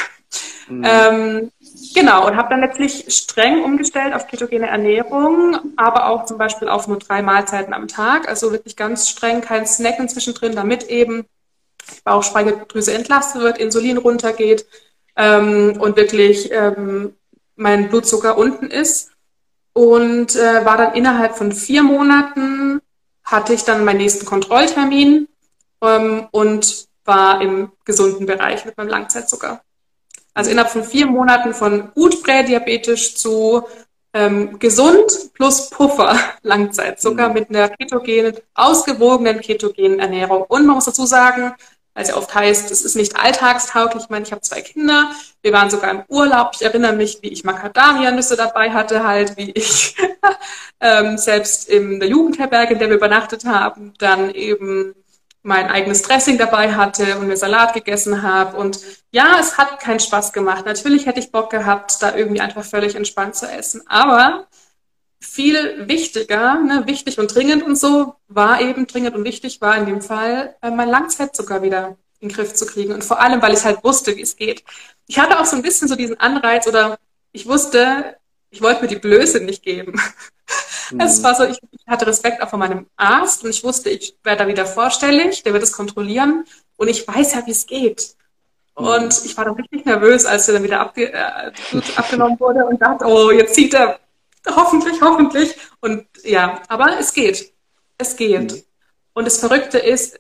[0.67, 0.83] Mhm.
[0.83, 1.51] Ähm,
[1.93, 6.87] genau, und habe dann letztlich streng umgestellt auf ketogene Ernährung, aber auch zum Beispiel auf
[6.87, 8.27] nur drei Mahlzeiten am Tag.
[8.27, 11.25] Also wirklich ganz streng, kein Snacken zwischendrin, damit eben
[12.03, 14.65] Bauchspeicheldrüse entlastet wird, Insulin runtergeht
[15.15, 17.15] ähm, und wirklich ähm,
[17.55, 19.11] mein Blutzucker unten ist.
[19.73, 22.81] Und äh, war dann innerhalb von vier Monaten,
[23.23, 25.27] hatte ich dann meinen nächsten Kontrolltermin
[25.81, 29.61] ähm, und war im gesunden Bereich mit meinem Langzeitzucker.
[30.39, 33.63] Also innerhalb von vier Monaten von gut prädiabetisch zu
[34.13, 37.33] ähm, gesund plus Puffer Langzeitzucker mhm.
[37.33, 40.43] mit einer ketogenen, ausgewogenen ketogenen Ernährung.
[40.47, 41.53] Und man muss dazu sagen,
[41.93, 44.03] weil es ja oft heißt, es ist nicht alltagstauglich.
[44.03, 45.11] Ich meine, ich habe zwei Kinder.
[45.41, 46.51] Wir waren sogar im Urlaub.
[46.53, 49.97] Ich erinnere mich, wie ich Macadamia-Nüsse dabei hatte, halt, wie ich
[50.79, 54.95] ähm, selbst in der Jugendherberge, in der wir übernachtet haben, dann eben
[55.41, 58.57] mein eigenes Dressing dabei hatte und mir Salat gegessen habe.
[58.57, 58.79] Und
[59.11, 60.65] ja, es hat keinen Spaß gemacht.
[60.65, 63.81] Natürlich hätte ich Bock gehabt, da irgendwie einfach völlig entspannt zu essen.
[63.87, 64.47] Aber
[65.21, 69.85] viel wichtiger, ne, wichtig und dringend und so, war eben dringend und wichtig, war in
[69.85, 72.93] dem Fall, äh, mein Langzeitzucker wieder in den Griff zu kriegen.
[72.93, 74.63] Und vor allem, weil ich halt wusste, wie es geht.
[75.07, 76.97] Ich hatte auch so ein bisschen so diesen Anreiz oder
[77.31, 78.17] ich wusste,
[78.49, 79.99] ich wollte mir die Blöße nicht geben.
[80.91, 81.01] Mhm.
[81.01, 84.15] Es war so, ich, ich, hatte Respekt auch vor meinem Arzt und ich wusste, ich
[84.23, 86.45] werde da wieder vorstellig, der wird es kontrollieren
[86.77, 88.15] und ich weiß ja, wie es geht.
[88.77, 88.85] Mhm.
[88.85, 91.51] Und ich war dann richtig nervös, als er dann wieder abge, äh,
[91.95, 93.99] abgenommen wurde und dachte, oh, jetzt zieht er
[94.47, 95.55] hoffentlich, hoffentlich.
[95.81, 97.53] Und ja, aber es geht.
[97.97, 98.53] Es geht.
[98.53, 98.63] Mhm.
[99.13, 100.19] Und das Verrückte ist,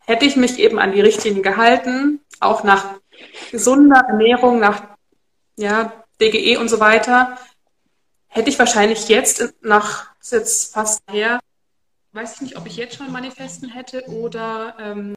[0.00, 2.94] hätte ich mich eben an die Richtlinien gehalten, auch nach
[3.50, 4.82] gesunder Ernährung, nach
[5.56, 7.38] ja, DGE und so weiter,
[8.26, 11.40] hätte ich wahrscheinlich jetzt nach, ist jetzt fast her,
[12.12, 15.14] weiß ich nicht, ob ich jetzt schon Manifesten hätte oder ähm,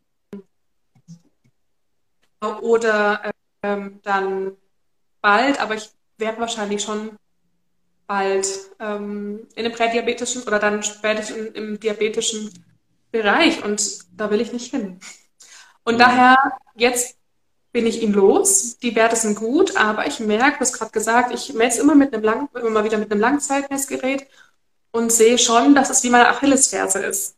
[2.62, 4.58] oder ähm, dann
[5.22, 7.18] bald, aber ich werde wahrscheinlich schon
[8.08, 8.48] bald
[8.80, 12.52] ähm, in dem prädiabetischen oder dann spätestens im, im diabetischen
[13.12, 15.00] Bereich und da will ich nicht hin.
[15.84, 16.00] Und mhm.
[16.00, 16.38] daher,
[16.76, 17.18] jetzt
[17.72, 18.78] bin ich ihn los.
[18.78, 22.14] Die Werte sind gut, aber ich merke, du hast gerade gesagt, ich messe immer mit
[22.14, 24.28] einem Lang immer mal wieder mit einem Langzeitmessgerät
[24.92, 27.36] und sehe schon, dass es wie meine Achillesferse ist.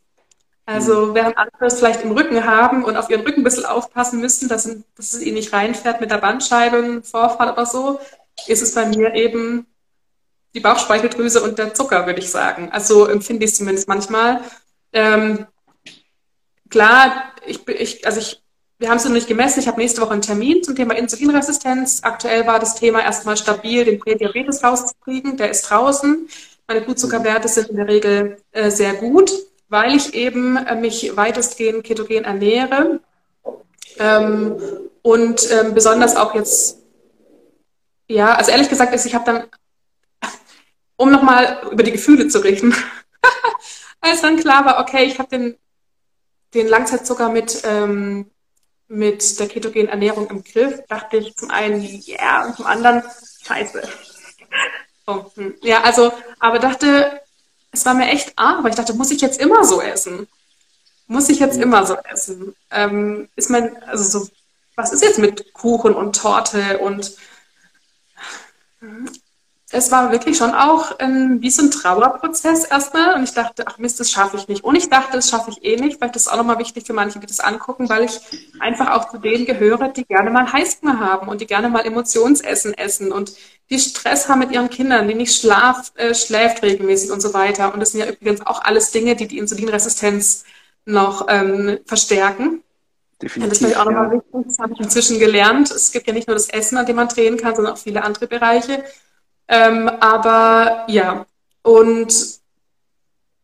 [0.65, 1.15] Also mhm.
[1.15, 4.48] während andere es vielleicht im Rücken haben und auf ihren Rücken ein bisschen aufpassen müssen,
[4.48, 4.63] dass,
[4.96, 8.00] dass es ihnen nicht reinfährt mit der Bandscheibe, Vorfall oder so,
[8.48, 9.67] ist es bei mir eben
[10.54, 12.69] die Bauchspeicheldrüse und der Zucker, würde ich sagen.
[12.72, 14.41] Also empfinde ich es zumindest manchmal.
[14.93, 15.48] Ähm,
[16.69, 18.42] klar, ich, ich, also ich,
[18.84, 19.62] wir haben es noch nicht gemessen.
[19.62, 22.02] Ich habe nächste Woche einen Termin zum Thema Insulinresistenz.
[22.04, 25.38] Aktuell war das Thema erstmal stabil, den Prädiabetes rauszukriegen.
[25.38, 26.28] Der ist draußen.
[26.67, 29.32] Meine Blutzuckerwerte sind in der Regel äh, sehr gut,
[29.69, 33.00] weil ich eben äh, mich weitestgehend ketogen ernähre.
[34.00, 34.58] Ähm,
[35.02, 36.80] und ähm, besonders auch jetzt,
[38.10, 39.43] ja, also ehrlich gesagt, ist, ich habe dann
[40.98, 42.76] um nochmal über die Gefühle zu reden.
[44.02, 45.56] Als dann klar war, okay, ich habe den,
[46.54, 48.30] den Langzeitzucker mit, ähm,
[48.93, 53.03] mit der ketogenen Ernährung im Griff, dachte ich zum einen, ja, yeah, und zum anderen,
[53.43, 53.82] scheiße.
[55.06, 55.56] Oh, hm.
[55.62, 57.19] Ja, also, aber dachte,
[57.73, 60.29] es war mir echt arm, aber ich dachte, muss ich jetzt immer so essen?
[61.08, 62.56] Muss ich jetzt immer so essen?
[62.71, 64.29] Ähm, ist mein, also so,
[64.77, 67.17] was ist jetzt mit Kuchen und Torte und
[69.74, 73.16] es war wirklich schon auch ein, wie so ein Trauerprozess erstmal.
[73.16, 74.64] Und ich dachte, ach Mist, das schaffe ich nicht.
[74.64, 75.98] Und ich dachte, das schaffe ich eh nicht.
[75.98, 78.20] Vielleicht ist das auch nochmal wichtig für manche, die das angucken, weil ich
[78.60, 82.76] einfach auch zu denen gehöre, die gerne mal Heißhunger haben und die gerne mal Emotionsessen
[82.76, 83.34] essen und
[83.72, 87.74] die Stress haben mit ihren Kindern, die nicht schlaf, äh, schläft regelmäßig und so weiter.
[87.74, 90.44] Und das sind ja übrigens auch alles Dinge, die die Insulinresistenz
[90.86, 92.62] noch ähm, verstärken.
[93.20, 94.12] Definitiv, das ist auch nochmal ja.
[94.14, 94.32] wichtig.
[94.46, 95.72] Das habe ich inzwischen gelernt.
[95.72, 98.04] Es gibt ja nicht nur das Essen, an dem man drehen kann, sondern auch viele
[98.04, 98.84] andere Bereiche.
[99.47, 101.25] Ähm, aber ja,
[101.62, 102.13] und,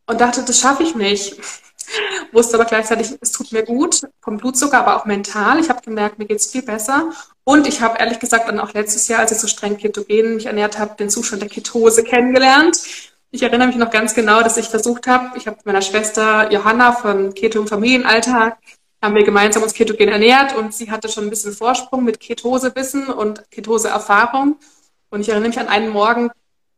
[0.06, 1.38] und dachte, das schaffe ich nicht.
[2.32, 5.60] Wusste aber gleichzeitig, es tut mir gut, vom Blutzucker, aber auch mental.
[5.60, 7.12] Ich habe gemerkt, mir geht es viel besser.
[7.44, 10.46] Und ich habe ehrlich gesagt dann auch letztes Jahr, als ich so streng ketogen mich
[10.46, 12.80] ernährt habe, den Zustand der Ketose kennengelernt.
[13.32, 16.52] Ich erinnere mich noch ganz genau, dass ich versucht habe, ich habe mit meiner Schwester
[16.52, 18.58] Johanna von Keto im Familienalltag,
[19.02, 23.08] haben wir gemeinsam uns ketogen ernährt und sie hatte schon ein bisschen Vorsprung mit Ketosewissen
[23.08, 24.58] und Ketose-Erfahrung.
[25.10, 26.32] Und ich erinnere mich an einen Morgen,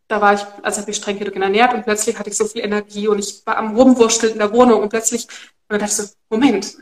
[0.08, 2.63] da war ich, also habe ich streng ketogen ernährt und plötzlich hatte ich so viel
[2.63, 5.98] Energie und ich war am Rumwurschteln in der Wohnung und plötzlich, und dann dachte ich
[5.98, 6.78] so, Moment,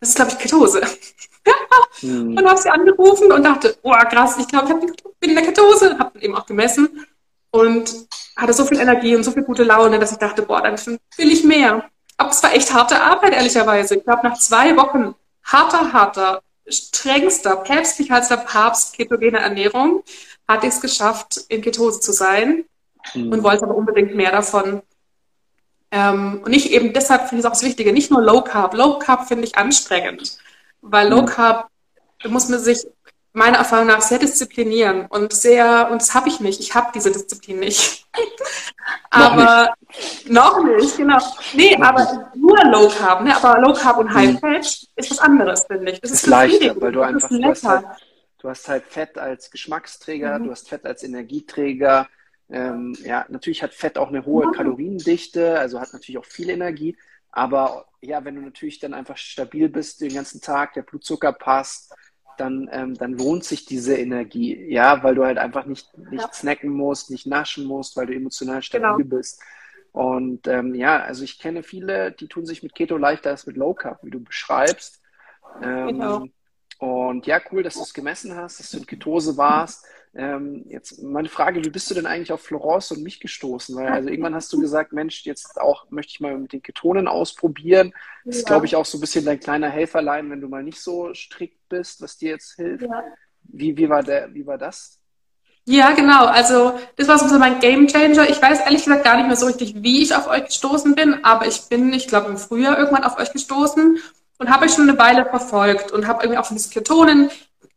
[0.00, 0.82] das ist, glaube ich, Ketose.
[2.00, 2.36] hm.
[2.36, 5.98] Und habe sie angerufen und dachte, oh krass, ich glaube, ich bin in der Ketose,
[5.98, 7.06] habe eben auch gemessen
[7.50, 10.78] und hatte so viel Energie und so viel gute Laune, dass ich dachte, boah, dann
[10.78, 11.84] will ich mehr.
[12.16, 13.96] Aber es war echt harte Arbeit, ehrlicherweise.
[13.96, 20.02] Ich glaube, nach zwei Wochen harter, harter, strengster, päpstlicher als der Papst ketogene Ernährung,
[20.50, 22.64] hatte ich es geschafft, in Ketose zu sein
[23.14, 23.32] mhm.
[23.32, 24.82] und wollte aber unbedingt mehr davon.
[25.92, 28.74] Ähm, und nicht eben deshalb finde ich es auch das Wichtige, nicht nur Low Carb.
[28.74, 30.38] Low Carb finde ich anstrengend,
[30.82, 31.26] weil Low mhm.
[31.26, 31.68] Carb,
[32.22, 32.86] da muss man sich
[33.32, 37.12] meiner Erfahrung nach sehr disziplinieren und sehr, und das habe ich nicht, ich habe diese
[37.12, 38.06] Disziplin nicht.
[39.10, 39.72] aber
[40.26, 40.74] noch nicht.
[40.74, 41.18] noch nicht, genau.
[41.54, 43.36] Nee, aber nur Low Carb, ne?
[43.36, 44.38] aber Low Carb und High mhm.
[44.38, 46.00] Fat ist was anderes, finde ich.
[46.00, 47.84] Das ist, ist leichter, weil du einfach, halt,
[48.40, 50.44] du hast, halt, Fett als Geschmacksträger, mhm.
[50.44, 52.08] du hast Fett als Energieträger.
[52.48, 54.52] Ähm, ja, natürlich hat Fett auch eine hohe mhm.
[54.52, 56.96] Kaloriendichte, also hat natürlich auch viel Energie.
[57.30, 61.94] Aber ja, wenn du natürlich dann einfach stabil bist den ganzen Tag, der Blutzucker passt,
[62.36, 66.32] dann, ähm, dann lohnt sich diese Energie, ja, weil du halt einfach nicht, nicht ja.
[66.32, 69.16] snacken musst, nicht naschen musst, weil du emotional stabil genau.
[69.16, 69.42] bist.
[69.92, 73.56] Und ähm, ja, also ich kenne viele, die tun sich mit Keto leichter als mit
[73.56, 75.02] Low Carb, wie du beschreibst.
[75.62, 76.26] Ähm, genau.
[76.80, 79.84] Und ja, cool, dass du es gemessen hast, dass du in Ketose warst.
[80.14, 83.76] Ähm, jetzt meine Frage, wie bist du denn eigentlich auf Florence und mich gestoßen?
[83.76, 87.06] Weil also irgendwann hast du gesagt, Mensch, jetzt auch möchte ich mal mit den Ketonen
[87.06, 87.92] ausprobieren.
[88.24, 88.38] Das ja.
[88.40, 91.12] ist, glaube ich, auch so ein bisschen dein kleiner Helferlein, wenn du mal nicht so
[91.12, 92.84] strikt bist, was dir jetzt hilft.
[92.84, 93.04] Ja.
[93.42, 94.98] Wie, wie, war der, wie war das?
[95.66, 96.24] Ja, genau.
[96.24, 98.26] Also das war so mein Game Changer.
[98.30, 101.24] Ich weiß ehrlich gesagt gar nicht mehr so richtig, wie ich auf euch gestoßen bin,
[101.26, 103.98] aber ich bin, ich glaube, im Frühjahr irgendwann auf euch gestoßen
[104.40, 107.30] und habe euch schon eine Weile verfolgt und habe irgendwie auch von diesen Ketonen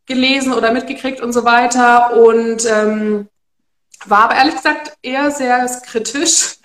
[0.05, 2.15] gelesen oder mitgekriegt und so weiter.
[2.15, 3.27] Und ähm,
[4.05, 6.55] war aber ehrlich gesagt eher sehr kritisch.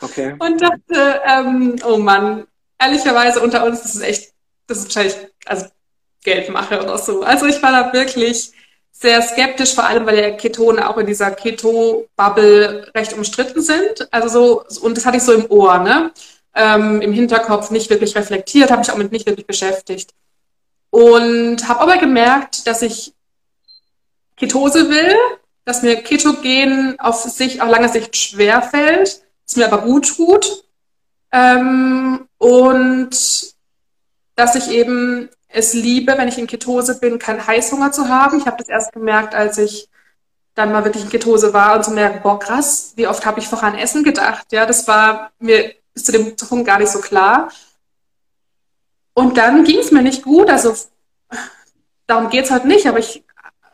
[0.00, 0.34] Okay.
[0.38, 2.46] und dachte, ähm, oh Mann,
[2.80, 4.32] ehrlicherweise unter uns, das ist echt,
[4.66, 5.66] das ist wahrscheinlich, also
[6.24, 7.22] Geldmache oder so.
[7.22, 8.50] Also ich war da wirklich
[8.90, 14.08] sehr skeptisch, vor allem weil ja Ketone auch in dieser Keto-Bubble recht umstritten sind.
[14.10, 16.10] Also so, und das hatte ich so im Ohr, ne?
[16.54, 20.14] Ähm, Im Hinterkopf nicht wirklich reflektiert, habe ich auch mit nicht wirklich beschäftigt.
[20.90, 23.12] Und habe aber gemerkt, dass ich
[24.36, 25.16] Ketose will,
[25.64, 30.64] dass mir Ketogen auf sich auf lange Sicht schwer fällt, es mir aber gut tut.
[31.32, 33.10] Ähm, und
[34.36, 38.38] dass ich eben es liebe, wenn ich in Ketose bin, keinen Heißhunger zu haben.
[38.38, 39.88] Ich habe das erst gemerkt, als ich
[40.54, 43.48] dann mal wirklich in Ketose war und so merke, boah, krass, wie oft habe ich
[43.48, 44.46] voran Essen gedacht.
[44.52, 47.50] Ja, das war mir bis zu dem Punkt gar nicht so klar.
[49.14, 50.50] Und dann ging es mir nicht gut.
[50.50, 50.74] Also
[52.06, 53.24] darum geht es halt nicht, aber ich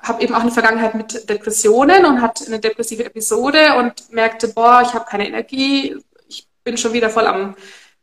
[0.01, 4.83] habe eben auch eine Vergangenheit mit Depressionen und hatte eine depressive Episode und merkte, boah,
[4.83, 5.97] ich habe keine Energie,
[6.29, 7.55] ich bin schon wieder voll am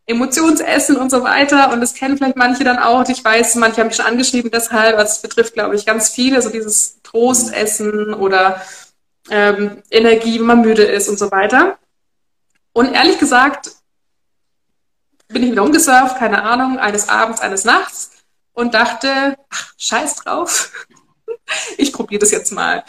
[0.05, 1.71] Emotionsessen und so weiter.
[1.71, 3.07] Und das kennen vielleicht manche dann auch.
[3.09, 4.97] Ich weiß, manche haben mich schon angeschrieben deshalb.
[4.97, 8.61] Also es betrifft, glaube ich, ganz viele, so dieses Trostessen oder
[9.29, 11.77] ähm, Energie, wenn man müde ist und so weiter.
[12.73, 13.71] Und ehrlich gesagt
[15.27, 18.11] bin ich wieder umgesurft, keine Ahnung, eines Abends, eines Nachts
[18.53, 20.71] und dachte, ach, scheiß drauf.
[21.77, 22.83] ich probiere das jetzt mal.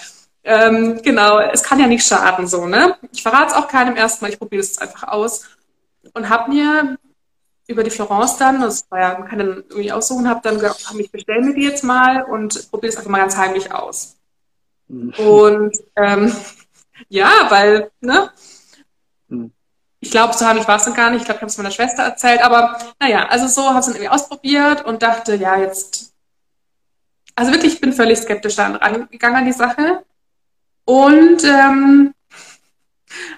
[0.45, 2.97] Ähm, genau, es kann ja nicht schaden, so, ne?
[3.13, 5.45] Ich verrate es auch keinem erstmal, ich probiere es einfach aus.
[6.15, 6.97] Und habe mir
[7.67, 10.87] über die Florence dann, das war ja, man kann dann irgendwie aussuchen, habe dann gesagt,
[10.99, 14.17] ich bestelle mir die jetzt mal und probiere es einfach mal ganz heimlich aus.
[14.89, 15.13] Mhm.
[15.19, 16.35] Und ähm,
[17.09, 18.31] ja, weil, ne?
[19.29, 19.53] Mhm.
[20.01, 21.21] Ich glaube, so heimlich war es dann gar nicht.
[21.21, 22.43] Ich glaube, ich habe es meiner Schwester erzählt.
[22.43, 26.13] Aber naja, also so habe es dann irgendwie ausprobiert und dachte, ja, jetzt.
[27.35, 30.05] Also wirklich, ich bin völlig skeptisch da rangegangen an die Sache.
[30.85, 32.15] Und ähm,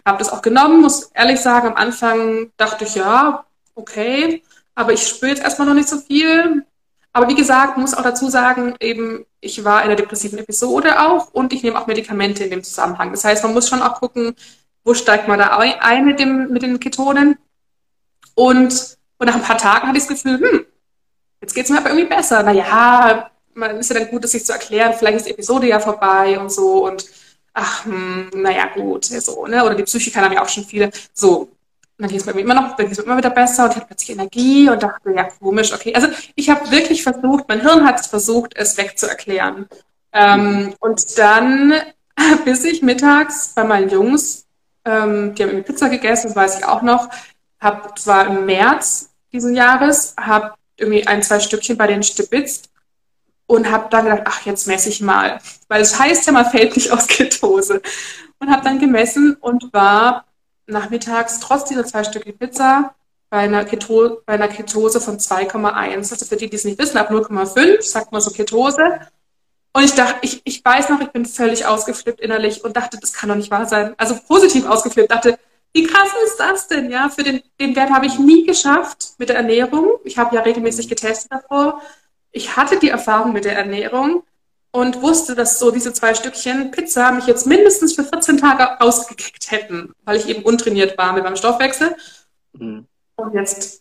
[0.06, 3.44] habe das auch genommen, muss ehrlich sagen, am Anfang dachte ich, ja,
[3.74, 4.42] okay,
[4.74, 6.64] aber ich spüre jetzt erstmal noch nicht so viel.
[7.12, 11.32] Aber wie gesagt, muss auch dazu sagen, eben, ich war in einer depressiven Episode auch
[11.32, 13.10] und ich nehme auch Medikamente in dem Zusammenhang.
[13.10, 14.36] Das heißt, man muss schon auch gucken,
[14.84, 17.36] wo steigt man da ein mit, dem, mit den Ketonen.
[18.34, 20.66] Und, und nach ein paar Tagen hatte ich das Gefühl, hm,
[21.40, 22.42] jetzt geht es mir aber irgendwie besser.
[22.42, 25.80] Naja, man ist ja dann gut, das sich zu erklären, vielleicht ist die Episode ja
[25.80, 27.04] vorbei und so und
[27.52, 29.64] ach, hm, naja, gut, so, ne?
[29.64, 30.90] Oder die Psychiker haben ja auch schon viele.
[31.12, 31.50] So,
[31.98, 34.68] dann ging es mir immer noch, dann immer wieder besser und ich hatte plötzlich Energie
[34.70, 35.94] und dachte, ja, komisch, okay.
[35.94, 39.68] Also ich habe wirklich versucht, mein Hirn hat es versucht, es wegzuerklären.
[40.12, 41.74] Ähm, und dann,
[42.44, 44.46] bis ich mittags bei meinen Jungs,
[44.84, 47.08] ähm, die haben irgendwie Pizza gegessen, das weiß ich auch noch,
[47.60, 52.70] habe zwar im März diesen Jahres, habe irgendwie ein, zwei Stückchen bei denen stibitzt
[53.46, 55.40] und habe dann gedacht, ach, jetzt messe ich mal.
[55.68, 57.82] Weil es heißt ja, man fällt nicht aus Ketose.
[58.38, 60.24] Und habe dann gemessen und war
[60.66, 62.94] nachmittags trotz dieser zwei Stücke Pizza
[63.28, 66.12] bei einer, Keto, bei einer Ketose von 2,1.
[66.12, 69.00] Also für die, die es nicht wissen, ab 0,5 sagt man so Ketose.
[69.72, 73.12] Und ich dachte, ich, ich weiß noch, ich bin völlig ausgeflippt innerlich und dachte, das
[73.12, 73.94] kann doch nicht wahr sein.
[73.98, 75.38] Also positiv ausgeflippt, dachte,
[75.72, 76.90] wie krass ist das denn?
[76.90, 79.98] Ja, für den, den Wert habe ich nie geschafft mit der Ernährung.
[80.04, 81.80] Ich habe ja regelmäßig getestet davor.
[82.32, 84.24] Ich hatte die Erfahrung mit der Ernährung
[84.72, 89.50] und wusste, dass so diese zwei Stückchen Pizza mich jetzt mindestens für 14 Tage ausgekickt
[89.50, 91.96] hätten, weil ich eben untrainiert war mit meinem Stoffwechsel.
[92.52, 92.86] Mhm.
[93.16, 93.79] Und jetzt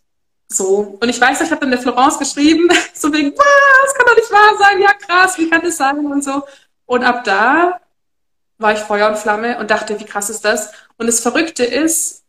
[0.52, 0.98] so.
[1.00, 4.32] Und ich weiß, ich habe dann der Florence geschrieben, so wegen, das kann doch nicht
[4.32, 6.44] wahr sein, ja krass, wie kann das sein und so.
[6.86, 7.80] Und ab da
[8.58, 10.72] war ich Feuer und Flamme und dachte, wie krass ist das?
[10.98, 12.24] Und das Verrückte ist,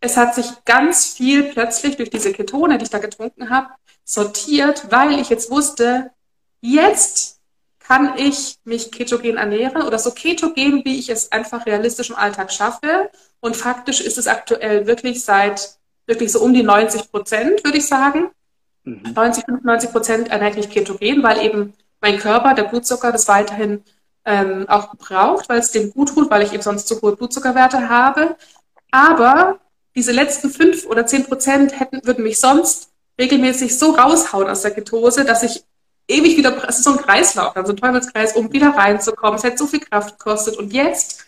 [0.00, 3.68] es hat sich ganz viel plötzlich durch diese Ketone, die ich da getrunken habe,
[4.04, 6.10] sortiert, weil ich jetzt wusste,
[6.60, 7.40] jetzt
[7.80, 12.52] kann ich mich ketogen ernähren oder so ketogen, wie ich es einfach realistisch im Alltag
[12.52, 13.10] schaffe.
[13.40, 17.86] Und faktisch ist es aktuell wirklich seit wirklich so um die 90 Prozent, würde ich
[17.86, 18.30] sagen.
[18.84, 19.12] Mhm.
[19.14, 23.82] 90, 95 Prozent ernähre ich ketogen, weil eben mein Körper, der Blutzucker, das weiterhin
[24.24, 27.88] ähm, auch braucht, weil es dem gut tut, weil ich eben sonst zu hohe Blutzuckerwerte
[27.88, 28.36] habe.
[28.90, 29.58] Aber
[29.94, 34.72] diese letzten fünf oder zehn Prozent hätten, würden mich sonst regelmäßig so raushauen aus der
[34.72, 35.64] Ketose, dass ich
[36.08, 39.36] ewig wieder, es ist so ein Kreislauf, also ein Teufelskreis, um wieder reinzukommen.
[39.36, 40.56] Es hat so viel Kraft gekostet.
[40.58, 41.24] Und jetzt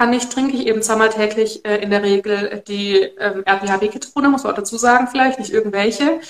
[0.00, 4.44] kann ich, trinke ich eben zweimal täglich äh, in der Regel die ähm, RPHB-Ketone, muss
[4.44, 6.20] man auch dazu sagen, vielleicht nicht irgendwelche,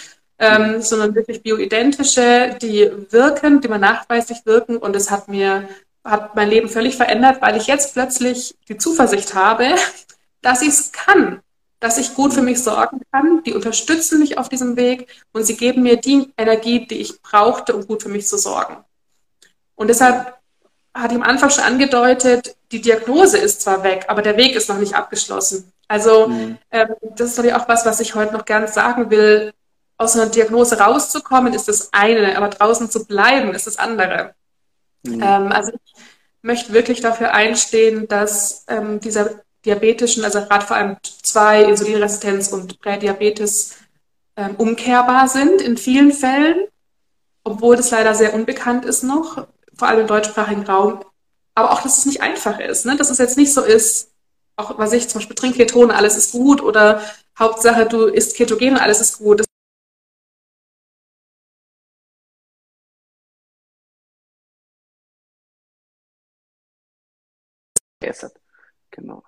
[0.40, 4.76] ähm, sondern wirklich bioidentische, die wirken, die man nachweislich wirken.
[4.76, 5.68] Und es hat mir,
[6.02, 9.66] hat mein Leben völlig verändert, weil ich jetzt plötzlich die Zuversicht habe,
[10.42, 11.40] dass ich es kann
[11.82, 13.42] dass ich gut für mich sorgen kann.
[13.44, 17.74] Die unterstützen mich auf diesem Weg und sie geben mir die Energie, die ich brauchte,
[17.74, 18.84] um gut für mich zu sorgen.
[19.76, 20.39] Und deshalb
[20.94, 24.68] hatte ich am Anfang schon angedeutet, die Diagnose ist zwar weg, aber der Weg ist
[24.68, 25.72] noch nicht abgeschlossen.
[25.88, 26.58] Also mhm.
[26.70, 29.52] ähm, das ist natürlich auch was, was ich heute noch gern sagen will.
[29.96, 34.34] Aus einer Diagnose rauszukommen ist das eine, aber draußen zu bleiben ist das andere.
[35.02, 35.22] Mhm.
[35.22, 35.94] Ähm, also ich
[36.42, 42.80] möchte wirklich dafür einstehen, dass ähm, dieser diabetischen, also gerade vor allem 2, Insulinresistenz und
[42.80, 43.76] Prädiabetes
[44.36, 46.66] ähm, umkehrbar sind in vielen Fällen.
[47.42, 49.46] obwohl das leider sehr unbekannt ist noch,
[49.80, 51.04] vor allem im deutschsprachigen Raum.
[51.54, 52.96] Aber auch, dass es nicht einfach ist, ne?
[52.96, 54.12] dass es jetzt nicht so ist,
[54.56, 57.02] auch was ich zum Beispiel trinke Ketone, alles ist gut oder
[57.38, 59.42] Hauptsache du isst Ketogen und alles ist gut.
[68.90, 69.22] Genau.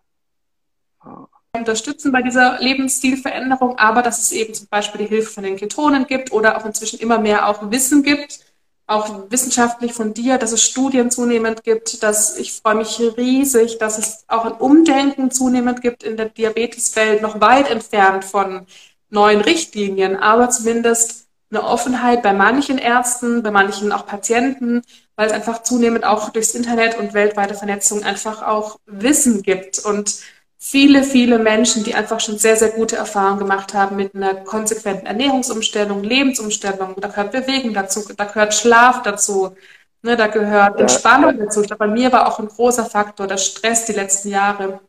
[1.00, 1.26] Ah.
[1.54, 6.06] Unterstützen bei dieser Lebensstilveränderung, aber dass es eben zum Beispiel die Hilfe von den Ketonen
[6.06, 8.51] gibt oder auch inzwischen immer mehr auch Wissen gibt,
[8.86, 13.98] auch wissenschaftlich von dir, dass es Studien zunehmend gibt, dass ich freue mich riesig, dass
[13.98, 18.66] es auch ein Umdenken zunehmend gibt in der Diabeteswelt, noch weit entfernt von
[19.08, 24.82] neuen Richtlinien, aber zumindest eine Offenheit bei manchen Ärzten, bei manchen auch Patienten,
[25.16, 29.78] weil es einfach zunehmend auch durchs Internet und weltweite Vernetzung einfach auch Wissen gibt.
[29.78, 30.20] Und
[30.64, 35.06] viele, viele Menschen, die einfach schon sehr, sehr gute Erfahrungen gemacht haben mit einer konsequenten
[35.06, 36.94] Ernährungsumstellung, Lebensumstellung.
[37.00, 39.56] Da gehört Bewegung dazu, da gehört Schlaf dazu,
[40.02, 41.62] ne, da gehört Entspannung dazu.
[41.62, 44.80] Ich glaube, bei mir war auch ein großer Faktor der Stress die letzten Jahre.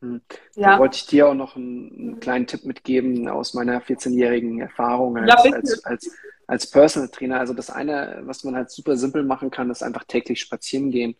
[0.00, 0.20] Hm.
[0.54, 0.78] Da ja.
[0.78, 5.44] wollte ich dir auch noch einen, einen kleinen Tipp mitgeben aus meiner 14-jährigen Erfahrung als,
[5.44, 6.10] ja, als, als,
[6.46, 7.40] als Personal Trainer.
[7.40, 11.16] Also das eine, was man halt super simpel machen kann, ist einfach täglich spazieren gehen.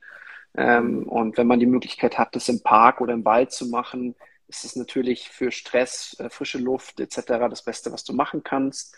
[0.57, 4.14] Ähm, und wenn man die Möglichkeit hat, das im Park oder im Wald zu machen,
[4.48, 7.22] ist es natürlich für Stress, äh, frische Luft etc.
[7.50, 8.94] das Beste, was du machen kannst.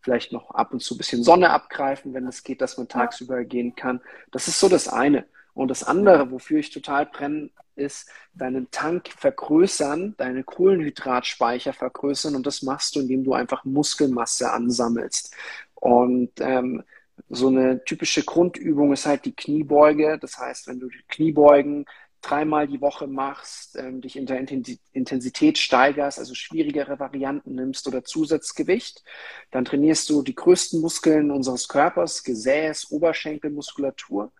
[0.00, 3.44] Vielleicht noch ab und zu ein bisschen Sonne abgreifen, wenn es geht, dass man tagsüber
[3.44, 4.00] gehen kann.
[4.30, 5.26] Das ist so das eine.
[5.54, 12.46] Und das andere, wofür ich total brenne, ist deinen Tank vergrößern, deine Kohlenhydratspeicher vergrößern und
[12.46, 15.34] das machst du, indem du einfach Muskelmasse ansammelst.
[15.74, 16.82] Und ähm,
[17.28, 20.18] so eine typische Grundübung ist halt die Kniebeuge.
[20.20, 21.86] Das heißt, wenn du Kniebeugen
[22.22, 28.04] dreimal die Woche machst, ähm, dich in der Intensität steigerst, also schwierigere Varianten nimmst oder
[28.04, 29.02] Zusatzgewicht,
[29.50, 34.32] dann trainierst du die größten Muskeln unseres Körpers, Gesäß, Oberschenkelmuskulatur.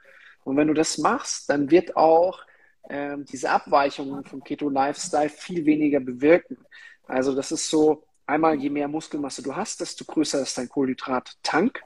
[0.45, 2.41] Und wenn du das machst, dann wird auch
[2.89, 6.59] ähm, diese Abweichungen vom Keto-Lifestyle viel weniger bewirken.
[7.07, 11.83] Also das ist so, einmal je mehr Muskelmasse du hast, desto größer ist dein Kohlenhydrat-Tank.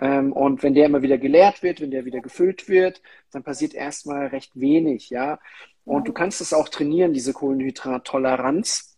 [0.00, 3.74] Ähm, und wenn der immer wieder geleert wird, wenn der wieder gefüllt wird, dann passiert
[3.74, 5.38] erstmal recht wenig, ja.
[5.84, 8.96] Und du kannst es auch trainieren, diese Kohlenhydrattoleranz.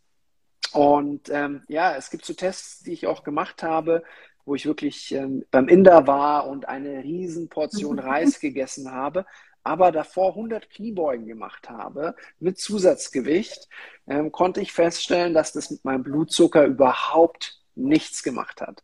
[0.72, 4.02] Und ähm, ja, es gibt so Tests, die ich auch gemacht habe,
[4.44, 9.26] wo ich wirklich ähm, beim Inder war und eine Riesenportion Reis gegessen habe,
[9.62, 13.68] aber davor 100 Kniebeugen gemacht habe mit Zusatzgewicht,
[14.06, 18.82] ähm, konnte ich feststellen, dass das mit meinem Blutzucker überhaupt nichts gemacht hat.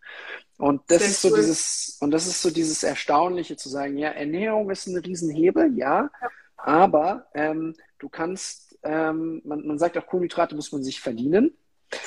[0.59, 1.37] Und das Sehr ist so cool.
[1.37, 6.11] dieses, und das ist so dieses Erstaunliche zu sagen, ja, Ernährung ist ein Riesenhebel, ja,
[6.21, 6.29] ja.
[6.57, 11.55] aber ähm, du kannst, ähm, man, man sagt auch, Kohlenhydrate muss man sich verdienen.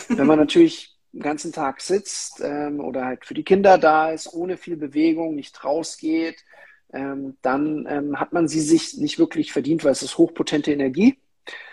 [0.07, 4.33] Wenn man natürlich den ganzen Tag sitzt ähm, oder halt für die Kinder da ist,
[4.33, 6.43] ohne viel Bewegung, nicht rausgeht,
[6.91, 11.19] ähm, dann ähm, hat man sie sich nicht wirklich verdient, weil es ist hochpotente Energie.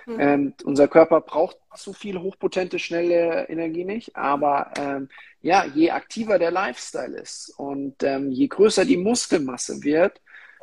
[0.07, 0.21] Mhm.
[0.21, 5.09] Ähm, unser Körper braucht so viel hochpotente, schnelle Energie nicht, aber ähm,
[5.43, 10.21] ja, je aktiver der Lifestyle ist und ähm, je größer die Muskelmasse wird,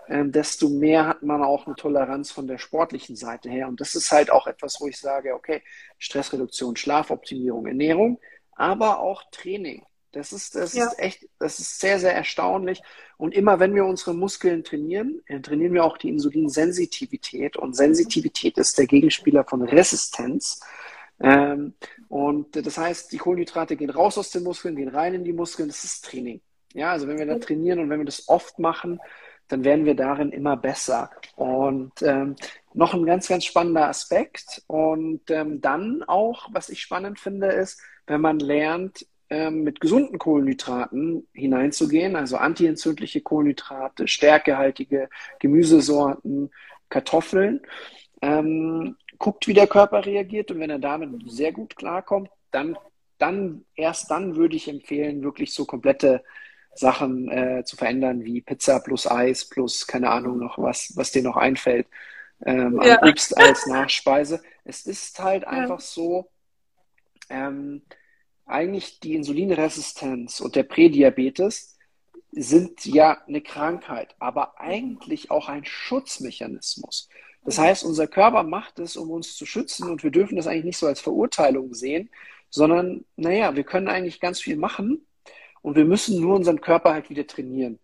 [0.09, 3.67] ähm, desto mehr hat man auch eine Toleranz von der sportlichen Seite her.
[3.67, 5.61] Und das ist halt auch etwas, wo ich sage, okay,
[5.97, 8.19] Stressreduktion, Schlafoptimierung, Ernährung,
[8.51, 9.85] aber auch Training.
[10.13, 10.85] Das ist, das ja.
[10.85, 12.81] ist echt, das ist sehr, sehr erstaunlich.
[13.17, 17.57] Und immer wenn wir unsere Muskeln trainieren, äh, trainieren wir auch die Insulinsensitivität.
[17.57, 20.61] Und Sensitivität ist der Gegenspieler von Resistenz.
[21.19, 21.73] Ähm,
[22.09, 25.67] und das heißt, die Kohlenhydrate gehen raus aus den Muskeln, gehen rein in die Muskeln.
[25.67, 26.41] Das ist Training.
[26.73, 28.99] Ja, also wenn wir da trainieren und wenn wir das oft machen,
[29.47, 31.09] dann werden wir darin immer besser.
[31.35, 32.35] Und ähm,
[32.73, 34.63] noch ein ganz, ganz spannender Aspekt.
[34.67, 40.19] Und ähm, dann auch, was ich spannend finde, ist, wenn man lernt, ähm, mit gesunden
[40.19, 45.09] Kohlenhydraten hineinzugehen, also antientzündliche Kohlenhydrate, stärkehaltige
[45.39, 46.51] Gemüsesorten,
[46.87, 47.61] Kartoffeln.
[48.21, 52.77] Ähm, guckt, wie der Körper reagiert und wenn er damit sehr gut klarkommt, dann,
[53.17, 56.23] dann erst dann würde ich empfehlen, wirklich so komplette
[56.75, 61.23] Sachen äh, zu verändern, wie Pizza plus Eis plus, keine Ahnung, noch was, was dir
[61.23, 61.87] noch einfällt,
[62.45, 63.01] ähm, ja.
[63.01, 64.43] Obst als Nachspeise.
[64.63, 66.29] Es ist halt einfach so,
[67.31, 67.81] ähm,
[68.45, 71.77] eigentlich die Insulinresistenz und der Prädiabetes
[72.31, 77.09] sind ja eine Krankheit, aber eigentlich auch ein Schutzmechanismus.
[77.45, 80.63] Das heißt, unser Körper macht es, um uns zu schützen und wir dürfen das eigentlich
[80.65, 82.09] nicht so als Verurteilung sehen,
[82.49, 85.05] sondern, naja, wir können eigentlich ganz viel machen
[85.61, 87.79] und wir müssen nur unseren Körper halt wieder trainieren.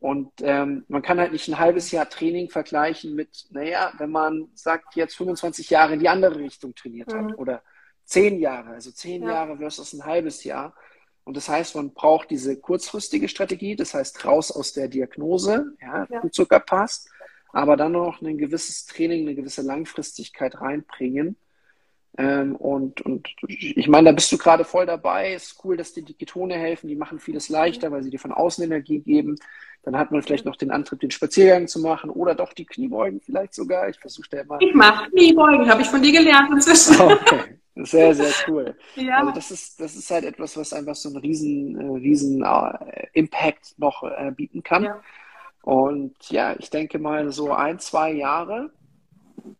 [0.00, 4.48] Und ähm, man kann halt nicht ein halbes Jahr Training vergleichen mit, naja, wenn man
[4.54, 7.34] sagt, jetzt 25 Jahre in die andere Richtung trainiert hat mhm.
[7.36, 7.62] oder
[8.04, 9.30] zehn Jahre, also zehn ja.
[9.30, 10.74] Jahre versus ein halbes Jahr.
[11.24, 16.06] Und das heißt, man braucht diese kurzfristige Strategie, das heißt raus aus der Diagnose, ja,
[16.10, 16.20] ja.
[16.20, 17.08] Blutzucker passt,
[17.52, 21.36] aber dann noch ein gewisses Training, eine gewisse Langfristigkeit reinbringen.
[22.16, 25.32] Ähm, und, und ich meine, da bist du gerade voll dabei.
[25.32, 26.86] Es ist cool, dass dir die Ketone helfen.
[26.86, 29.36] Die machen vieles leichter, weil sie dir von außen Energie geben.
[29.82, 33.20] Dann hat man vielleicht noch den Antrieb, den Spaziergang zu machen oder doch die Kniebeugen
[33.20, 33.88] vielleicht sogar.
[33.88, 34.58] Ich versuche da immer.
[34.60, 37.00] Ich mache Kniebeugen, habe ich von dir gelernt inzwischen.
[37.00, 37.58] Okay.
[37.76, 38.76] Sehr, sehr cool.
[38.94, 39.18] Ja.
[39.18, 43.06] Also das ist, das ist halt etwas, was einfach so einen riesen, äh, riesen äh,
[43.12, 44.84] Impact noch äh, bieten kann.
[44.84, 45.02] Ja.
[45.62, 48.70] Und ja, ich denke mal so ein, zwei Jahre,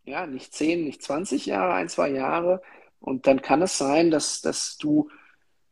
[0.05, 2.61] ja, nicht zehn, nicht 20 Jahre, ein, zwei Jahre.
[2.99, 5.09] Und dann kann es sein, dass, dass du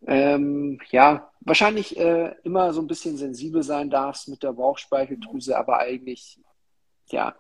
[0.05, 5.79] ähm, ja wahrscheinlich äh, immer so ein bisschen sensibel sein darfst mit der Bauchspeicheldrüse, aber
[5.79, 6.39] eigentlich
[7.07, 7.35] ja,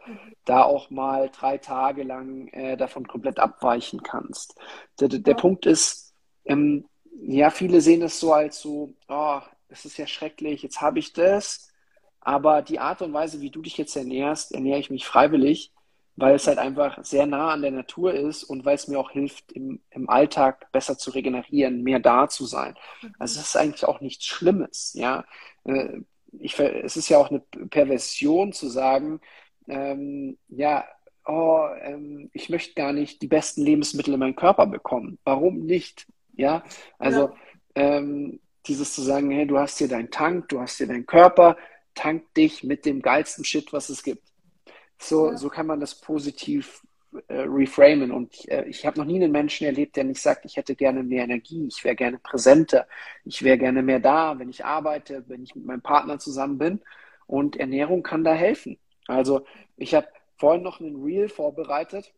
[0.45, 4.55] da auch mal drei Tage lang äh, davon komplett abweichen kannst.
[4.99, 5.39] Der, der ja.
[5.39, 6.13] Punkt ist,
[6.45, 6.85] ähm,
[7.15, 9.39] ja, viele sehen es so als so, oh,
[9.69, 11.69] das ist ja schrecklich, jetzt habe ich das,
[12.19, 15.73] aber die Art und Weise, wie du dich jetzt ernährst, ernähre ich mich freiwillig,
[16.15, 19.11] weil es halt einfach sehr nah an der Natur ist und weil es mir auch
[19.11, 22.75] hilft, im, im Alltag besser zu regenerieren, mehr da zu sein.
[23.01, 23.15] Mhm.
[23.19, 25.25] Also es ist eigentlich auch nichts Schlimmes, ja.
[25.65, 26.01] Äh,
[26.39, 29.21] ich, es ist ja auch eine Perversion zu sagen,
[29.67, 30.85] ähm, ja,
[31.25, 35.17] oh, ähm, ich möchte gar nicht die besten Lebensmittel in meinen Körper bekommen.
[35.23, 36.07] Warum nicht?
[36.35, 36.63] Ja,
[36.97, 37.33] also ja.
[37.75, 41.57] Ähm, dieses zu sagen, hey, du hast hier deinen Tank, du hast hier deinen Körper,
[41.95, 44.23] tank dich mit dem geilsten Shit, was es gibt.
[44.99, 45.37] So, ja.
[45.37, 46.81] so kann man das positiv
[47.27, 48.11] äh, reframen.
[48.11, 51.03] Und äh, ich habe noch nie einen Menschen erlebt, der nicht sagt, ich hätte gerne
[51.03, 52.87] mehr Energie, ich wäre gerne präsenter,
[53.25, 56.81] ich wäre gerne mehr da, wenn ich arbeite, wenn ich mit meinem Partner zusammen bin.
[57.27, 58.77] Und Ernährung kann da helfen.
[59.07, 59.45] Also
[59.77, 62.13] ich habe vorhin noch einen Reel vorbereitet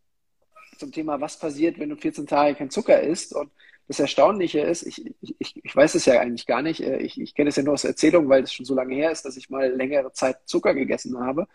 [0.77, 3.33] zum Thema, was passiert, wenn du 14 Tage kein Zucker isst.
[3.33, 3.51] Und
[3.87, 7.35] das Erstaunliche ist, ich, ich, ich weiß es ja eigentlich gar nicht, äh, ich, ich
[7.35, 9.49] kenne es ja nur aus Erzählung, weil es schon so lange her ist, dass ich
[9.49, 11.47] mal längere Zeit Zucker gegessen habe.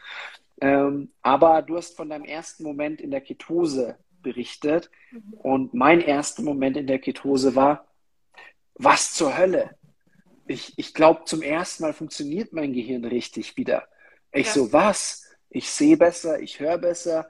[0.60, 4.90] Ähm, aber du hast von deinem ersten Moment in der Ketose berichtet.
[5.42, 7.86] Und mein erster Moment in der Ketose war,
[8.74, 9.76] was zur Hölle?
[10.46, 13.86] Ich, ich glaube, zum ersten Mal funktioniert mein Gehirn richtig wieder.
[14.32, 14.52] Ich ja.
[14.52, 15.26] so, was?
[15.48, 17.28] Ich sehe besser, ich höre besser,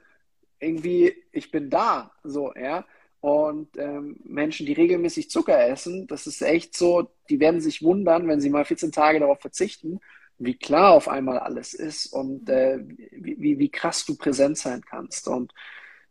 [0.59, 2.85] irgendwie, ich bin da, so, ja.
[3.19, 8.27] Und ähm, Menschen, die regelmäßig Zucker essen, das ist echt so, die werden sich wundern,
[8.27, 9.99] wenn sie mal 14 Tage darauf verzichten,
[10.39, 12.79] wie klar auf einmal alles ist und äh,
[13.11, 15.27] wie, wie krass du präsent sein kannst.
[15.27, 15.53] Und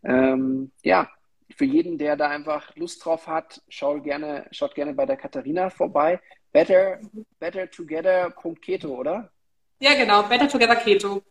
[0.04, 1.10] ähm, ja,
[1.56, 5.70] für jeden, der da einfach Lust drauf hat, schau gerne, schaut gerne bei der Katharina
[5.70, 6.20] vorbei.
[6.52, 7.00] Better,
[7.40, 9.32] bettertogether.keto, oder?
[9.80, 10.22] Ja, genau.
[10.24, 11.22] Better Together Keto.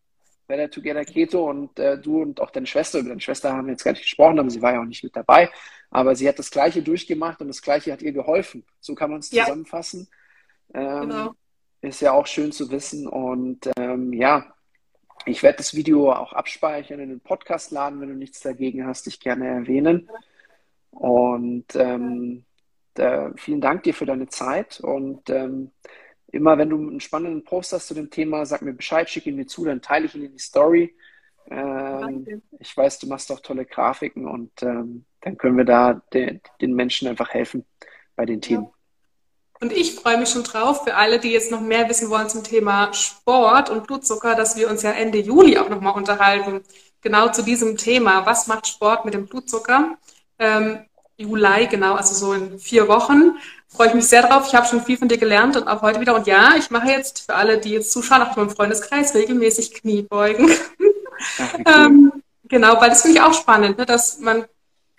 [0.47, 3.74] Better Together Keto und äh, du und auch deine Schwester, über deine Schwester haben wir
[3.74, 5.50] jetzt gar nicht gesprochen, aber sie war ja auch nicht mit dabei.
[5.91, 8.66] Aber sie hat das Gleiche durchgemacht und das Gleiche hat ihr geholfen.
[8.80, 9.45] So kann man es ja.
[9.45, 10.10] zusammenfassen.
[10.74, 11.32] Ähm, genau.
[11.82, 13.08] Ist ja auch schön zu wissen.
[13.08, 14.54] Und ähm, ja,
[15.26, 19.06] ich werde das Video auch abspeichern in den Podcast laden, wenn du nichts dagegen hast,
[19.06, 20.10] dich gerne erwähnen.
[20.91, 22.45] Und ähm,
[22.95, 25.72] da, vielen Dank dir für deine Zeit und ähm,
[26.32, 29.36] immer wenn du einen spannenden Post hast zu dem Thema, sag mir Bescheid, schick ihn
[29.36, 30.96] mir zu, dann teile ich ihn in die Story.
[31.50, 36.40] Ähm, ich weiß, du machst auch tolle Grafiken und ähm, dann können wir da de,
[36.62, 37.66] den Menschen einfach helfen
[38.16, 38.66] bei den Themen.
[38.66, 38.72] Ja.
[39.62, 42.44] Und ich freue mich schon drauf für alle, die jetzt noch mehr wissen wollen zum
[42.44, 46.62] Thema Sport und Blutzucker, dass wir uns ja Ende Juli auch nochmal unterhalten.
[47.02, 48.26] Genau zu diesem Thema.
[48.26, 49.98] Was macht Sport mit dem Blutzucker?
[50.38, 50.86] Ähm,
[51.18, 53.38] Juli, genau, also so in vier Wochen
[53.70, 54.45] freue ich mich sehr drauf.
[54.47, 56.15] Ich habe schon viel von dir gelernt und auch heute wieder.
[56.15, 60.49] Und ja, ich mache jetzt für alle, die jetzt zuschauen, auch meinem Freundeskreis regelmäßig Kniebeugen.
[61.39, 61.63] Ach, cool.
[61.65, 62.11] ähm,
[62.45, 64.45] genau, weil das finde ich auch spannend, ne, dass man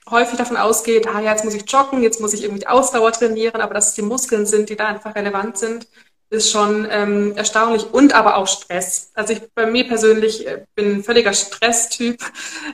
[0.09, 3.61] häufig davon ausgeht, ah, ja, jetzt muss ich joggen, jetzt muss ich irgendwie Ausdauer trainieren,
[3.61, 5.87] aber dass es die Muskeln sind, die da einfach relevant sind,
[6.31, 9.11] ist schon ähm, erstaunlich und aber auch Stress.
[9.15, 12.23] Also ich bei mir persönlich äh, bin ein völliger Stresstyp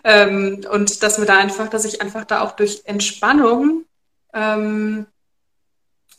[0.05, 3.85] ähm, und dass mir da einfach, dass ich einfach da auch durch Entspannung
[4.35, 5.07] ähm,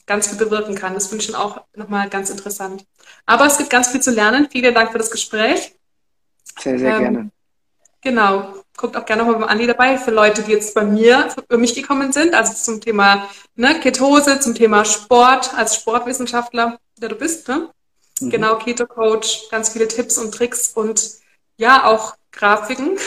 [0.08, 0.96] ganz viel bewirken kann.
[0.96, 2.86] Das finde ich schon auch nochmal ganz interessant.
[3.26, 4.48] Aber es gibt ganz viel zu lernen.
[4.50, 5.76] Vielen Dank für das Gespräch.
[6.60, 7.32] Sehr, sehr ähm, gerne.
[8.02, 8.54] Genau.
[8.76, 11.76] Guckt auch gerne nochmal beim Andi dabei für Leute, die jetzt bei mir, für mich
[11.76, 12.34] gekommen sind.
[12.34, 17.48] Also zum Thema ne, Ketose, zum Thema Sport als Sportwissenschaftler, der du bist.
[17.48, 17.70] Ne?
[18.22, 18.30] Mhm.
[18.30, 21.12] Genau, Keto-Coach, ganz viele Tipps und Tricks und
[21.58, 22.98] ja, auch Grafiken.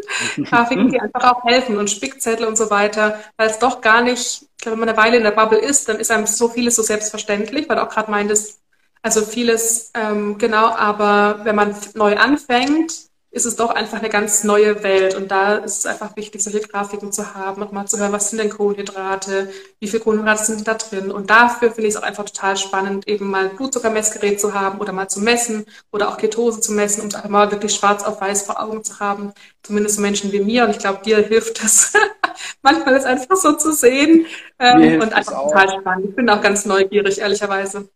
[0.44, 4.42] Grafiken, die einfach auch helfen und Spickzettel und so weiter, weil es doch gar nicht,
[4.42, 6.76] ich glaube, wenn man eine Weile in der Bubble ist, dann ist einem so vieles
[6.76, 8.60] so selbstverständlich, weil du auch gerade meintest,
[9.02, 14.44] also vieles, ähm, genau, aber wenn man neu anfängt, ist es doch einfach eine ganz
[14.44, 15.14] neue Welt.
[15.14, 18.38] Und da ist es einfach wichtig, solche Grafiken zu haben, nochmal zu hören, was sind
[18.38, 19.48] denn Kohlenhydrate,
[19.80, 21.10] wie viele Kohlenhydrate sind da drin.
[21.10, 24.80] Und dafür finde ich es auch einfach total spannend, eben mal ein Blutzuckermessgerät zu haben
[24.80, 28.04] oder mal zu messen oder auch Ketose zu messen, um es einfach mal wirklich schwarz
[28.04, 29.32] auf weiß vor Augen zu haben.
[29.62, 30.64] Zumindest so Menschen wie mir.
[30.64, 31.94] Und ich glaube, dir hilft das.
[32.62, 34.26] Manchmal ist einfach so zu sehen.
[34.58, 36.10] Ähm, und einfach total spannend.
[36.10, 37.88] Ich bin auch ganz neugierig, ehrlicherweise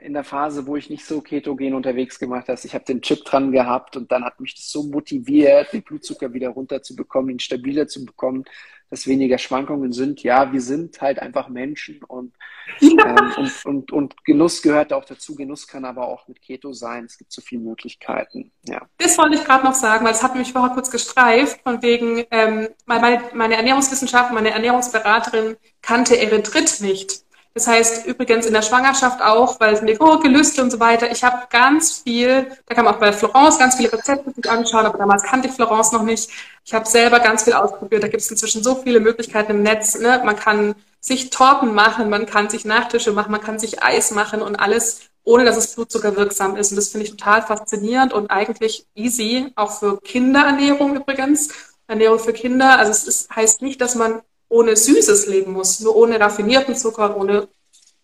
[0.00, 2.60] in der Phase, wo ich nicht so ketogen unterwegs gemacht habe.
[2.62, 6.32] Ich habe den Chip dran gehabt und dann hat mich das so motiviert, den Blutzucker
[6.32, 8.44] wieder runterzubekommen, ihn stabiler zu bekommen,
[8.90, 10.22] dass weniger Schwankungen sind.
[10.22, 12.34] Ja, wir sind halt einfach Menschen und,
[12.80, 13.16] ja.
[13.16, 15.34] ähm, und, und, und, Genuss gehört auch dazu.
[15.34, 17.06] Genuss kann aber auch mit Keto sein.
[17.06, 18.52] Es gibt so viele Möglichkeiten.
[18.64, 18.82] Ja.
[18.98, 22.24] Das wollte ich gerade noch sagen, weil es hat mich vorher kurz gestreift, von wegen,
[22.30, 27.21] ähm, meine, meine Ernährungswissenschaft, meine Ernährungsberaterin kannte Erythrit nicht.
[27.54, 31.10] Das heißt übrigens in der Schwangerschaft auch, weil es oh, Gelüste und so weiter.
[31.10, 34.86] Ich habe ganz viel, da kann man auch bei Florence ganz viele Rezepte sich anschauen,
[34.86, 36.30] aber damals kannte ich Florence noch nicht.
[36.64, 38.02] Ich habe selber ganz viel ausprobiert.
[38.02, 39.98] Da gibt es inzwischen so viele Möglichkeiten im Netz.
[39.98, 40.22] Ne?
[40.24, 44.40] Man kann sich Torten machen, man kann sich Nachtische machen, man kann sich Eis machen
[44.40, 46.70] und alles, ohne dass es blutzuckerwirksam ist.
[46.72, 51.50] Und das finde ich total faszinierend und eigentlich easy, auch für Kinderernährung übrigens.
[51.86, 52.78] Ernährung für Kinder.
[52.78, 54.22] Also es ist, heißt nicht, dass man
[54.52, 57.48] ohne Süßes leben muss, nur ohne raffinierten Zucker, ohne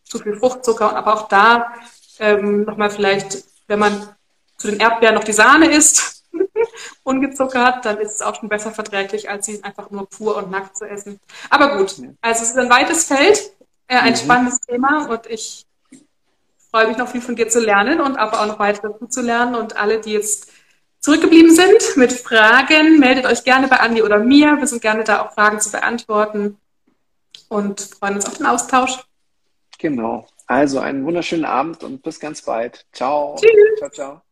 [0.05, 0.97] zu viel Fruchtzucker.
[0.97, 1.75] Aber auch da
[2.19, 4.09] ähm, nochmal vielleicht, wenn man
[4.57, 6.25] zu den Erdbeeren noch die Sahne isst,
[7.03, 10.77] ungezuckert, dann ist es auch schon besser verträglich, als sie einfach nur pur und nackt
[10.77, 11.21] zu essen.
[11.51, 13.53] Aber gut, also es ist ein weites Feld,
[13.87, 14.17] äh, ein mhm.
[14.17, 15.67] spannendes Thema und ich
[16.71, 19.21] freue mich noch viel von dir zu lernen und aber auch noch weiter dazu zu
[19.21, 20.51] lernen und alle, die jetzt
[21.01, 24.59] zurückgeblieben sind mit Fragen, meldet euch gerne bei Andi oder mir.
[24.59, 26.59] Wir sind gerne da, auch Fragen zu beantworten
[27.49, 28.99] und freuen uns auf den Austausch.
[29.79, 30.27] Genau.
[30.47, 32.87] Also einen wunderschönen Abend und bis ganz bald.
[32.93, 33.37] Ciao.
[33.39, 33.79] Tschüss.
[33.79, 34.23] Ciao, ciao.